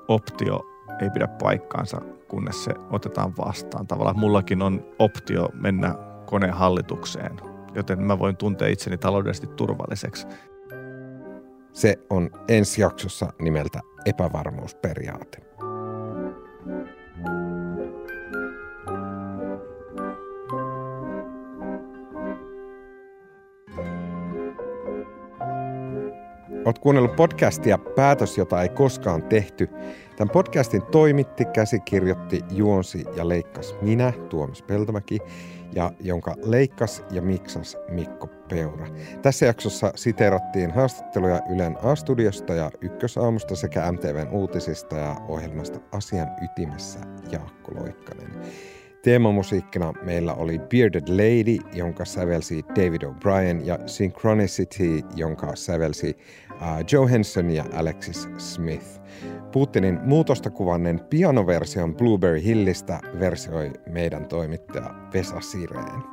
optio 0.07 0.59
ei 1.01 1.09
pidä 1.09 1.27
paikkaansa, 1.27 2.01
kunnes 2.35 2.63
se 2.63 2.71
otetaan 2.91 3.33
vastaan. 3.37 3.87
Tavallaan 3.87 4.19
mullakin 4.19 4.61
on 4.61 4.85
optio 4.99 5.49
mennä 5.53 5.95
koneen 6.25 6.53
hallitukseen, 6.53 7.35
joten 7.75 8.01
mä 8.01 8.19
voin 8.19 8.37
tuntea 8.37 8.67
itseni 8.67 8.97
taloudellisesti 8.97 9.47
turvalliseksi. 9.47 10.27
Se 11.73 11.95
on 12.09 12.29
ensi 12.47 12.81
jaksossa 12.81 13.33
nimeltä 13.41 13.79
epävarmuusperiaate. 14.05 15.44
Olet 26.65 26.79
kuunnellut 26.79 27.15
podcastia 27.15 27.77
Päätös, 27.77 28.37
jota 28.37 28.61
ei 28.61 28.69
koskaan 28.69 29.23
tehty. 29.23 29.69
Tämän 30.17 30.33
podcastin 30.33 30.81
toimitti, 30.81 31.45
käsikirjoitti, 31.45 32.41
juonsi 32.51 33.05
ja 33.15 33.29
leikkasi 33.29 33.75
minä, 33.81 34.13
Tuomas 34.29 34.61
Peltomäki, 34.61 35.19
ja 35.73 35.91
jonka 35.99 36.35
leikkas 36.43 37.03
ja 37.11 37.21
miksas 37.21 37.77
Mikko 37.89 38.27
Peura. 38.27 38.87
Tässä 39.21 39.45
jaksossa 39.45 39.91
siteerattiin 39.95 40.71
haastatteluja 40.71 41.41
Ylen 41.55 41.77
A-studiosta 41.83 42.53
ja 42.53 42.71
Ykkösaamusta 42.81 43.55
sekä 43.55 43.91
MTVn 43.91 44.29
uutisista 44.31 44.95
ja 44.95 45.15
ohjelmasta 45.27 45.79
Asian 45.91 46.27
ytimessä 46.43 46.99
Jaakko 47.31 47.71
Loikkanen. 47.75 48.31
Teemamusiikkina 49.05 49.93
meillä 50.03 50.33
oli 50.33 50.59
Bearded 50.59 51.03
Lady, 51.07 51.77
jonka 51.77 52.05
sävelsi 52.05 52.63
David 52.69 53.01
O'Brien, 53.01 53.65
ja 53.65 53.79
Synchronicity, 53.85 55.01
jonka 55.15 55.55
sävelsi 55.55 56.17
Joe 56.91 57.11
Henson 57.11 57.49
ja 57.49 57.65
Alexis 57.73 58.27
Smith. 58.37 59.01
Putinin 59.51 59.99
muutosta 60.03 60.49
kuvannen 60.49 60.99
pianoversion 61.09 61.95
Blueberry 61.95 62.43
Hillistä 62.43 62.99
versioi 63.19 63.71
meidän 63.89 64.25
toimittaja 64.27 64.93
Vesa 65.13 65.39
Sireen. 65.39 66.03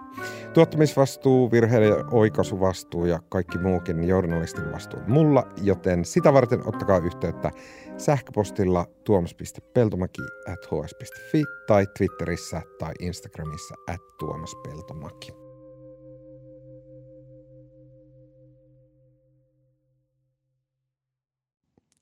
Tuottamisvastuu, 0.54 1.50
virheiden 1.50 1.92
oikaisuvastuu 2.10 3.04
ja 3.04 3.20
kaikki 3.28 3.58
muukin 3.58 4.04
journalistin 4.04 4.72
vastuu 4.72 5.00
mulla, 5.06 5.48
joten 5.62 6.04
sitä 6.04 6.32
varten 6.32 6.68
ottakaa 6.68 6.98
yhteyttä 6.98 7.50
sähköpostilla 7.96 8.86
tuomas.peltomaki 9.04 10.22
at 10.52 10.66
hs.fi 10.66 11.42
tai 11.66 11.86
Twitterissä 11.98 12.62
tai 12.78 12.92
Instagramissa 13.00 13.74
at 13.88 14.00
tuomaspeltomaki. 14.18 15.41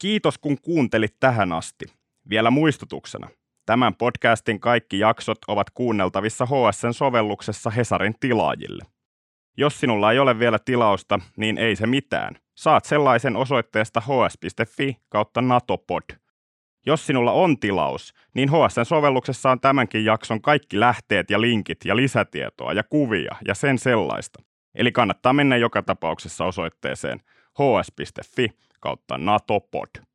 Kiitos 0.00 0.38
kun 0.38 0.60
kuuntelit 0.62 1.16
tähän 1.20 1.52
asti. 1.52 1.84
Vielä 2.30 2.50
muistutuksena. 2.50 3.28
Tämän 3.66 3.94
podcastin 3.94 4.60
kaikki 4.60 4.98
jaksot 4.98 5.38
ovat 5.48 5.70
kuunneltavissa 5.70 6.46
HSN 6.46 6.94
sovelluksessa 6.94 7.70
Hesarin 7.70 8.14
tilaajille. 8.20 8.84
Jos 9.56 9.80
sinulla 9.80 10.12
ei 10.12 10.18
ole 10.18 10.38
vielä 10.38 10.58
tilausta, 10.64 11.18
niin 11.36 11.58
ei 11.58 11.76
se 11.76 11.86
mitään. 11.86 12.36
Saat 12.54 12.84
sellaisen 12.84 13.36
osoitteesta 13.36 14.00
hs.fi 14.00 14.96
kautta 15.08 15.40
natopod. 15.40 16.02
Jos 16.86 17.06
sinulla 17.06 17.32
on 17.32 17.58
tilaus, 17.58 18.14
niin 18.34 18.48
HSN 18.48 18.84
sovelluksessa 18.84 19.50
on 19.50 19.60
tämänkin 19.60 20.04
jakson 20.04 20.42
kaikki 20.42 20.80
lähteet 20.80 21.30
ja 21.30 21.40
linkit 21.40 21.78
ja 21.84 21.96
lisätietoa 21.96 22.72
ja 22.72 22.82
kuvia 22.82 23.36
ja 23.48 23.54
sen 23.54 23.78
sellaista. 23.78 24.42
Eli 24.74 24.92
kannattaa 24.92 25.32
mennä 25.32 25.56
joka 25.56 25.82
tapauksessa 25.82 26.44
osoitteeseen 26.44 27.20
hs.fi 27.58 28.48
kautta 28.80 29.18
natopod. 29.18 30.09